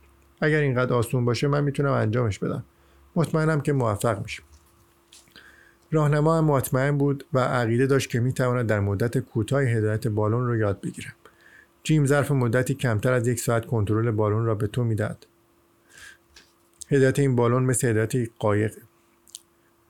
اگر 0.41 0.61
اینقدر 0.61 0.95
آسون 0.95 1.25
باشه 1.25 1.49
من 1.49 1.65
می‌تونم 1.65 1.93
انجامش 1.93 2.39
بدم. 2.39 2.65
مطمئنم 3.17 3.61
که 3.61 3.73
موفق 3.73 4.23
میشم. 4.23 4.43
راهنما 5.91 6.39
هم 6.39 6.45
مطمئن 6.45 6.99
بود 6.99 7.25
و 7.33 7.39
عقیده 7.39 7.87
داشت 7.87 8.11
که 8.11 8.21
می‌تواند 8.21 8.67
در 8.67 8.81
مدت 8.81 9.19
کوتاه 9.19 9.63
هدایت 9.63 10.09
بالون 10.09 10.47
را 10.47 10.57
یاد 10.57 10.81
بگیرم 10.81 11.13
جیم 11.83 12.07
ظرف 12.07 12.31
مدتی 12.31 12.75
کمتر 12.75 13.13
از 13.13 13.29
یک 13.29 13.41
ساعت 13.41 13.67
کنترل 13.67 14.11
بالون 14.11 14.45
را 14.45 14.55
به 14.55 14.67
تو 14.67 14.85
می‌داد 14.85 15.27
هدایت 16.91 17.19
این 17.19 17.37
بالون 17.37 17.63
مثل 17.63 17.89
هدایت 17.89 18.13
قایق. 18.39 18.75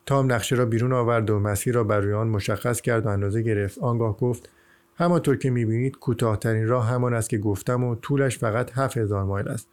تام 0.07 0.33
نقشه 0.33 0.57
را 0.57 0.67
بیرون 0.67 0.93
آورد 0.93 1.31
و 1.31 1.39
مسیر 1.39 1.75
را 1.75 1.85
بر 1.85 2.01
روی 2.01 2.13
آن 2.13 2.29
مشخص 2.29 2.81
کرد 2.81 3.07
و 3.07 3.09
اندازه 3.09 3.43
گرفت. 3.43 3.79
آنگاه 3.79 4.17
گفت 4.17 4.49
همانطور 4.97 5.37
که 5.37 5.51
می‌بینید 5.51 5.99
کوتاهترین 5.99 6.67
راه 6.67 6.89
همان 6.89 7.15
است 7.15 7.31
که 7.31 7.39
گفتم 7.39 7.85
و 7.85 7.95
طولش 7.95 8.39
فقط 8.39 8.71
هفت 8.75 8.97
هزار 8.97 9.25
مایل 9.25 9.49
است. 9.49 9.69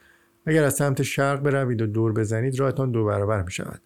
اگر 0.46 0.64
از 0.64 0.74
سمت 0.74 1.02
شرق 1.02 1.42
بروید 1.42 1.82
و 1.82 1.88
دور 1.88 2.14
بزنید 2.14 2.60
راهتان 2.60 2.92
دو 2.92 3.06
برابر 3.06 3.44
می 3.44 3.52
شود 3.52 3.82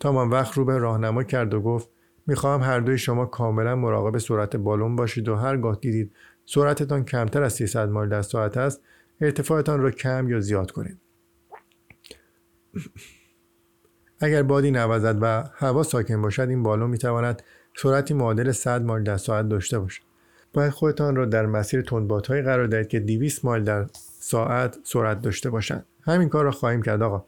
تام 0.00 0.16
آن 0.16 0.30
وقت 0.30 0.54
رو 0.54 0.64
به 0.64 0.78
راهنما 0.78 1.22
کرد 1.22 1.54
و 1.54 1.60
گفت 1.60 1.88
می‌خواهم 2.26 2.62
هر 2.62 2.80
دوی 2.80 2.98
شما 2.98 3.26
کاملا 3.26 3.76
مراقب 3.76 4.18
سرعت 4.18 4.56
بالون 4.56 4.96
باشید 4.96 5.28
و 5.28 5.36
هرگاه 5.36 5.78
دیدید 5.80 6.12
سرعتتان 6.46 7.04
کمتر 7.04 7.42
از 7.42 7.52
300 7.52 7.88
مایل 7.88 8.10
در 8.10 8.22
ساعت 8.22 8.56
است. 8.56 8.80
ارتفاعتان 9.20 9.80
را 9.80 9.90
کم 9.90 10.28
یا 10.28 10.40
زیاد 10.40 10.70
کنید. 10.70 10.98
اگر 14.20 14.42
بادی 14.42 14.70
نوزد 14.70 15.18
و 15.20 15.44
هوا 15.54 15.82
ساکن 15.82 16.22
باشد 16.22 16.48
این 16.48 16.62
بالون 16.62 16.90
می‌تواند 16.90 17.42
سرعتی 17.76 18.14
معادل 18.14 18.52
100 18.52 18.82
مایل 18.82 19.04
در 19.04 19.16
ساعت 19.16 19.48
داشته 19.48 19.78
باشد. 19.78 20.02
باید 20.52 20.70
خودتان 20.70 21.16
را 21.16 21.24
در 21.24 21.46
مسیر 21.46 21.82
تندبادهایی 21.82 22.42
قرار 22.42 22.66
دهید 22.66 22.88
که 22.88 23.00
200 23.00 23.44
مایل 23.44 23.64
در 23.64 23.86
ساعت 24.20 24.78
سرعت 24.84 25.22
داشته 25.22 25.50
باشند. 25.50 25.84
همین 26.02 26.28
کار 26.28 26.44
را 26.44 26.50
خواهیم 26.50 26.82
کرد 26.82 27.02
آقا. 27.02 27.24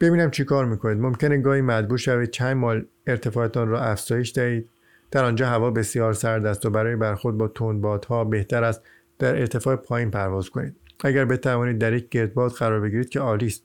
ببینم 0.00 0.30
چی 0.30 0.44
کار 0.44 0.64
می‌کنید. 0.64 0.98
ممکنه 0.98 1.38
گاهی 1.38 1.60
مدبور 1.60 1.98
شوید 1.98 2.30
چند 2.30 2.56
مال 2.56 2.86
ارتفاعتان 3.06 3.68
را 3.68 3.80
افزایش 3.80 4.32
دهید. 4.32 4.70
در 5.14 5.24
آنجا 5.24 5.48
هوا 5.48 5.70
بسیار 5.70 6.12
سرد 6.12 6.46
است 6.46 6.66
و 6.66 6.70
برای 6.70 6.96
برخورد 6.96 7.38
با 7.38 7.48
تندبادها 7.48 8.24
بهتر 8.24 8.64
است 8.64 8.82
در 9.18 9.36
ارتفاع 9.36 9.76
پایین 9.76 10.10
پرواز 10.10 10.50
کنید. 10.50 10.76
اگر 11.04 11.24
بتوانید 11.24 11.78
در 11.78 11.92
یک 11.92 12.08
گردباد 12.08 12.52
قرار 12.52 12.80
بگیرید 12.80 13.08
که 13.08 13.20
عالی 13.20 13.46
است. 13.46 13.64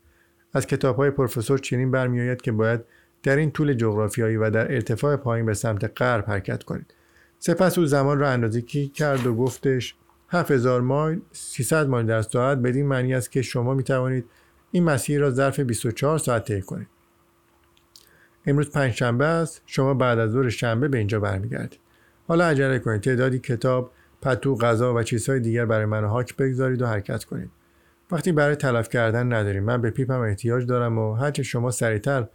از 0.54 0.68
کتاب 0.68 0.96
های 0.96 1.12
پروفسور 1.12 1.58
چنین 1.58 1.92
برمیآید 1.92 2.42
که 2.42 2.52
باید 2.52 2.82
در 3.24 3.36
این 3.36 3.52
طول 3.52 3.74
جغرافیایی 3.74 4.38
و 4.38 4.50
در 4.50 4.74
ارتفاع 4.74 5.16
پایین 5.16 5.46
به 5.46 5.54
سمت 5.54 6.02
غرب 6.02 6.26
حرکت 6.28 6.64
کنید. 6.64 6.94
سپس 7.40 7.78
او 7.78 7.86
زمان 7.86 8.20
را 8.20 8.30
اندازه‌گیری 8.30 8.88
کرد 8.88 9.28
و 9.28 9.36
گفتش 9.36 9.96
7000 10.30 10.82
مایل 10.82 11.22
300 11.32 11.88
مایل 11.88 12.06
در 12.06 12.22
ساعت 12.22 12.58
بدین 12.58 12.88
معنی 12.88 13.14
است 13.14 13.32
که 13.32 13.42
شما 13.42 13.74
می 13.74 13.84
توانید 13.84 14.26
این 14.72 14.84
مسیر 14.84 15.22
را 15.22 15.32
ظرف 15.32 15.60
24 15.60 16.18
ساعت 16.18 16.46
طی 16.46 16.62
کنید. 16.62 16.88
امروز 18.46 18.72
پنج 18.72 18.92
شنبه 18.94 19.26
است. 19.26 19.62
شما 19.66 19.94
بعد 19.94 20.20
از 20.20 20.32
ظهر 20.32 20.50
شنبه 20.50 20.88
به 20.88 20.98
اینجا 20.98 21.20
برمیگردید. 21.20 21.80
حالا 22.28 22.46
عجله 22.46 22.80
کنید. 22.80 23.02
تعدادی 23.02 23.40
کتاب 23.40 23.92
پتو 24.22 24.56
غذا 24.56 24.94
و 24.94 25.04
چیزهای 25.04 25.40
دیگر 25.40 25.66
برای 25.66 25.86
من 25.86 26.04
هاک 26.04 26.36
بگذارید 26.36 26.82
و 26.82 26.88
حرکت 26.88 27.24
کنید. 27.24 27.50
وقتی 28.12 28.32
برای 28.32 28.56
تلف 28.56 28.90
کردن 28.90 29.34
نداریم. 29.34 29.64
من 29.64 29.82
به 29.82 29.90
پیپم 29.90 30.20
احتیاج 30.20 30.66
دارم 30.66 30.98
و 30.98 31.14
هرچه 31.14 31.44
شما 31.44 31.72
سریعتر 31.72 32.28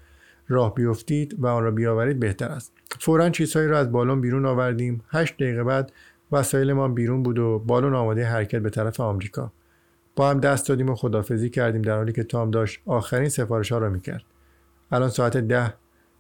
راه 0.49 0.75
بیفتید 0.75 1.37
و 1.39 1.47
آن 1.47 1.65
را 1.65 1.71
بیاورید 1.71 2.21
بهتر 2.21 2.49
است. 2.49 2.73
فورا 3.01 3.31
چیزهایی 3.31 3.69
را 3.69 3.79
از 3.79 3.93
بالون 3.93 4.21
بیرون 4.21 4.47
آوردیم. 4.47 5.05
هشت 5.11 5.35
دقیقه 5.35 5.65
بعد 5.65 5.93
وسایل 6.33 6.73
ما 6.73 6.89
بیرون 6.89 7.23
بود 7.23 7.39
و 7.39 7.59
بالون 7.59 7.95
آماده 7.95 8.25
حرکت 8.25 8.59
به 8.59 8.71
طرف 8.71 9.01
آمریکا. 9.01 9.53
با 10.17 10.31
هم 10.31 10.41
دست 10.41 10.69
دادیم 10.69 10.89
و 10.89 10.95
خدافزی 10.95 11.51
کردیم 11.51 11.83
در 11.83 11.97
حالی 11.97 12.13
که 12.13 12.25
تام 12.25 12.51
داشت 12.51 12.81
آخرین 12.87 13.29
سفارش 13.29 13.73
ها 13.73 13.79
را 13.79 13.89
می‌کرد. 13.89 14.25
الان 14.93 15.09
ساعت 15.09 15.37
ده 15.37 15.75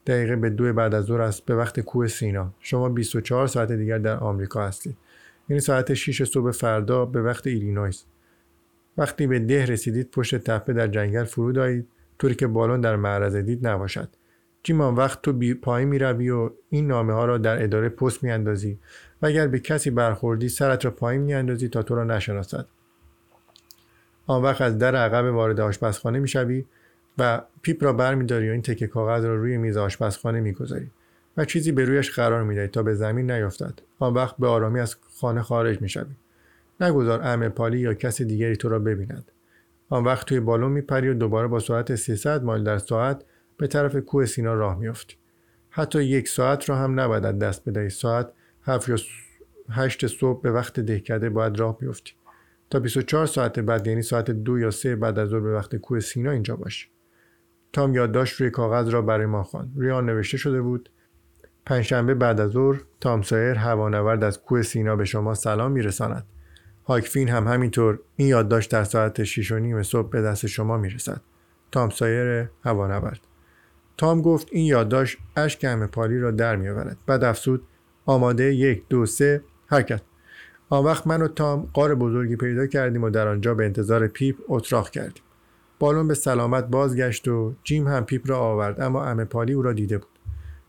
دقیقه 0.06 0.36
به 0.36 0.50
دو 0.50 0.72
بعد 0.72 0.94
از 0.94 1.04
ظهر 1.04 1.20
است 1.20 1.44
به 1.44 1.54
وقت 1.54 1.80
کوه 1.80 2.06
سینا. 2.06 2.54
شما 2.60 2.88
24 2.88 3.46
ساعت 3.46 3.72
دیگر 3.72 3.98
در 3.98 4.16
آمریکا 4.16 4.66
هستید. 4.66 4.96
یعنی 5.48 5.60
ساعت 5.60 5.94
6 5.94 6.24
صبح 6.24 6.50
فردا 6.50 7.04
به 7.04 7.22
وقت 7.22 7.46
ایلینویس. 7.46 8.04
وقتی 8.98 9.26
به 9.26 9.38
ده 9.38 9.66
رسیدید 9.66 10.10
پشت 10.10 10.34
تپه 10.34 10.72
در 10.72 10.86
جنگل 10.86 11.24
فرود 11.24 11.58
آیید. 11.58 11.88
طوری 12.18 12.34
که 12.34 12.46
بالون 12.46 12.80
در 12.80 12.96
معرض 12.96 13.36
دید 13.36 13.66
نباشد. 13.66 14.08
جیم 14.62 14.82
آن 14.82 14.94
وقت 14.94 15.22
تو 15.22 15.32
به 15.32 15.54
پایین 15.54 15.88
می 15.88 15.98
روی 15.98 16.30
و 16.30 16.50
این 16.70 16.86
نامه 16.86 17.12
ها 17.12 17.24
را 17.24 17.38
در 17.38 17.62
اداره 17.62 17.88
پست 17.88 18.22
می 18.22 18.30
اندازی 18.30 18.78
و 19.22 19.26
اگر 19.26 19.46
به 19.46 19.58
کسی 19.58 19.90
برخوردی 19.90 20.48
سرت 20.48 20.84
را 20.84 20.90
پایین 20.90 21.22
می 21.22 21.34
اندازی 21.34 21.68
تا 21.68 21.82
تو 21.82 21.94
را 21.94 22.04
نشناسد. 22.04 22.66
آن 24.26 24.42
وقت 24.42 24.60
از 24.60 24.78
در 24.78 24.96
عقب 24.96 25.34
وارد 25.34 25.60
آشپزخانه 25.60 26.18
می 26.18 26.28
شوی 26.28 26.64
و 27.18 27.42
پیپ 27.62 27.84
را 27.84 27.92
بر 27.92 28.14
می 28.14 28.26
داری 28.26 28.48
و 28.48 28.52
این 28.52 28.62
تکه 28.62 28.86
کاغذ 28.86 29.24
را 29.24 29.36
روی 29.36 29.56
میز 29.56 29.76
آشپزخانه 29.76 30.40
می 30.40 30.52
گذاری 30.52 30.90
و 31.36 31.44
چیزی 31.44 31.72
به 31.72 31.84
رویش 31.84 32.10
قرار 32.10 32.42
می 32.42 32.54
دهی 32.54 32.68
تا 32.68 32.82
به 32.82 32.94
زمین 32.94 33.30
نیفتد 33.30 33.78
آن 33.98 34.14
وقت 34.14 34.36
به 34.36 34.46
آرامی 34.46 34.80
از 34.80 34.96
خانه 35.20 35.42
خارج 35.42 35.82
می 35.82 35.88
شوی 35.88 36.14
نگذار 36.80 37.20
ام 37.22 37.48
پالی 37.48 37.78
یا 37.78 37.94
کسی 37.94 38.24
دیگری 38.24 38.56
تو 38.56 38.68
را 38.68 38.78
ببیند. 38.78 39.32
آن 39.88 40.04
وقت 40.04 40.26
توی 40.26 40.40
بالون 40.40 40.72
میپری 40.72 41.08
و 41.08 41.14
دوباره 41.14 41.48
با 41.48 41.58
سرعت 41.58 41.94
300 41.94 42.44
مایل 42.44 42.64
در 42.64 42.78
ساعت 42.78 43.24
به 43.56 43.66
طرف 43.66 43.96
کوه 43.96 44.26
سینا 44.26 44.54
راه 44.54 44.78
میافتی. 44.78 45.16
حتی 45.70 46.04
یک 46.04 46.28
ساعت 46.28 46.68
را 46.68 46.76
هم 46.76 47.00
نباید 47.00 47.22
دست 47.22 47.68
بدهی. 47.68 47.90
ساعت 47.90 48.32
هفت 48.62 48.88
یا 48.88 48.96
هشت 49.70 50.06
صبح 50.06 50.42
به 50.42 50.50
وقت 50.52 50.80
دهکده 50.80 51.30
باید 51.30 51.58
راه 51.60 51.78
بیفتی. 51.78 52.12
تا 52.70 52.80
24 52.80 53.26
ساعت 53.26 53.58
بعد 53.58 53.86
یعنی 53.86 54.02
ساعت 54.02 54.30
دو 54.30 54.58
یا 54.58 54.70
سه 54.70 54.96
بعد 54.96 55.18
از 55.18 55.28
ظهر 55.28 55.40
به 55.40 55.54
وقت 55.54 55.76
کوه 55.76 56.00
سینا 56.00 56.30
اینجا 56.30 56.56
باشی 56.56 56.88
تام 57.74 57.94
یادداشت 57.94 58.40
روی 58.40 58.50
کاغذ 58.50 58.88
را 58.88 59.02
برای 59.02 59.26
ما 59.26 59.42
خواند. 59.42 59.72
روی 59.76 59.90
آن 59.90 60.06
نوشته 60.06 60.36
شده 60.36 60.62
بود 60.62 60.90
پنجشنبه 61.66 62.14
بعد 62.14 62.40
از 62.40 62.50
ظهر 62.50 62.80
تام 63.00 63.22
سایر 63.22 63.54
هوانورد 63.54 64.24
از 64.24 64.42
کوه 64.42 64.62
سینا 64.62 64.96
به 64.96 65.04
شما 65.04 65.34
سلام 65.34 65.72
میرساند. 65.72 66.26
هاکفین 66.84 67.28
هم 67.28 67.48
همینطور 67.48 67.98
این 68.16 68.28
یادداشت 68.28 68.70
در 68.70 68.84
ساعت 68.84 69.24
6 69.24 69.52
و 69.52 69.58
نیم 69.58 69.82
صبح 69.82 70.08
به 70.08 70.22
دست 70.22 70.46
شما 70.46 70.76
می‌رسد. 70.76 71.20
تام 71.72 71.90
سایر 71.90 72.48
هوانورد. 72.64 73.20
تام 73.96 74.22
گفت 74.22 74.48
این 74.52 74.64
یادداشت 74.66 75.18
اشک 75.36 75.64
همه 75.64 75.86
پالی 75.86 76.18
را 76.18 76.30
در 76.30 76.56
میآورد. 76.56 76.96
بعد 77.06 77.24
افسود 77.24 77.62
آماده 78.06 78.54
یک 78.54 78.82
دو 78.88 79.06
سه 79.06 79.42
حرکت. 79.66 80.02
آن 80.68 80.84
وقت 80.84 81.06
من 81.06 81.22
و 81.22 81.28
تام 81.28 81.70
غار 81.72 81.94
بزرگی 81.94 82.36
پیدا 82.36 82.66
کردیم 82.66 83.04
و 83.04 83.10
در 83.10 83.28
آنجا 83.28 83.54
به 83.54 83.64
انتظار 83.64 84.06
پیپ 84.06 84.36
اتراق 84.48 84.90
کردیم. 84.90 85.22
بالون 85.78 86.08
به 86.08 86.14
سلامت 86.14 86.64
بازگشت 86.66 87.28
و 87.28 87.54
جیم 87.64 87.88
هم 87.88 88.04
پیپ 88.04 88.30
را 88.30 88.38
آورد 88.38 88.80
اما 88.80 89.04
عمه 89.04 89.24
پالی 89.24 89.52
او 89.52 89.62
را 89.62 89.72
دیده 89.72 89.98
بود. 89.98 90.08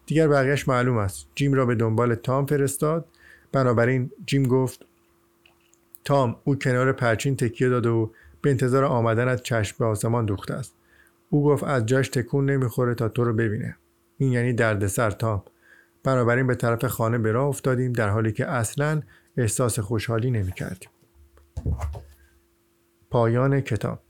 دیگر 0.06 0.28
بقیهش 0.28 0.68
معلوم 0.68 0.98
است. 0.98 1.28
جیم 1.36 1.54
را 1.54 1.66
به 1.66 1.76
دنبال 1.76 2.16
تام 2.16 2.46
فرستاد. 2.46 3.06
بنابراین 3.52 4.12
جیم 4.26 4.44
گفت 4.44 4.86
تام 6.06 6.36
او 6.44 6.56
کنار 6.56 6.92
پرچین 6.92 7.36
تکیه 7.36 7.70
داده 7.70 7.90
و 7.90 8.10
به 8.42 8.50
انتظار 8.50 8.84
آمدنت 8.84 9.44
چشم 9.44 9.76
به 9.80 9.86
آسمان 9.86 10.26
دوخته 10.26 10.54
است. 10.54 10.76
او 11.30 11.44
گفت 11.44 11.64
از 11.64 11.86
جاش 11.86 12.10
تکون 12.10 12.50
نمی‌خوره 12.50 12.96
تا 12.96 13.10
تو 13.10 13.24
رو 13.24 13.34
ببینه. 13.34 13.78
این 14.18 14.32
یعنی 14.32 14.54
دردسر 14.54 15.12
تام. 15.12 15.44
بنابراین 16.04 16.48
به 16.48 16.56
طرف 16.56 16.86
خانه 16.86 17.18
به 17.18 17.32
راه 17.32 17.48
افتادیم 17.48 17.94
در 17.94 18.10
حالی 18.10 18.32
که 18.32 18.48
اصلا 18.48 19.02
احساس 19.38 19.80
خوشحالی 19.80 20.32
نمی 20.32 20.52
کردیم. 20.52 20.90
پایان 23.12 23.62
کتاب 23.62 24.05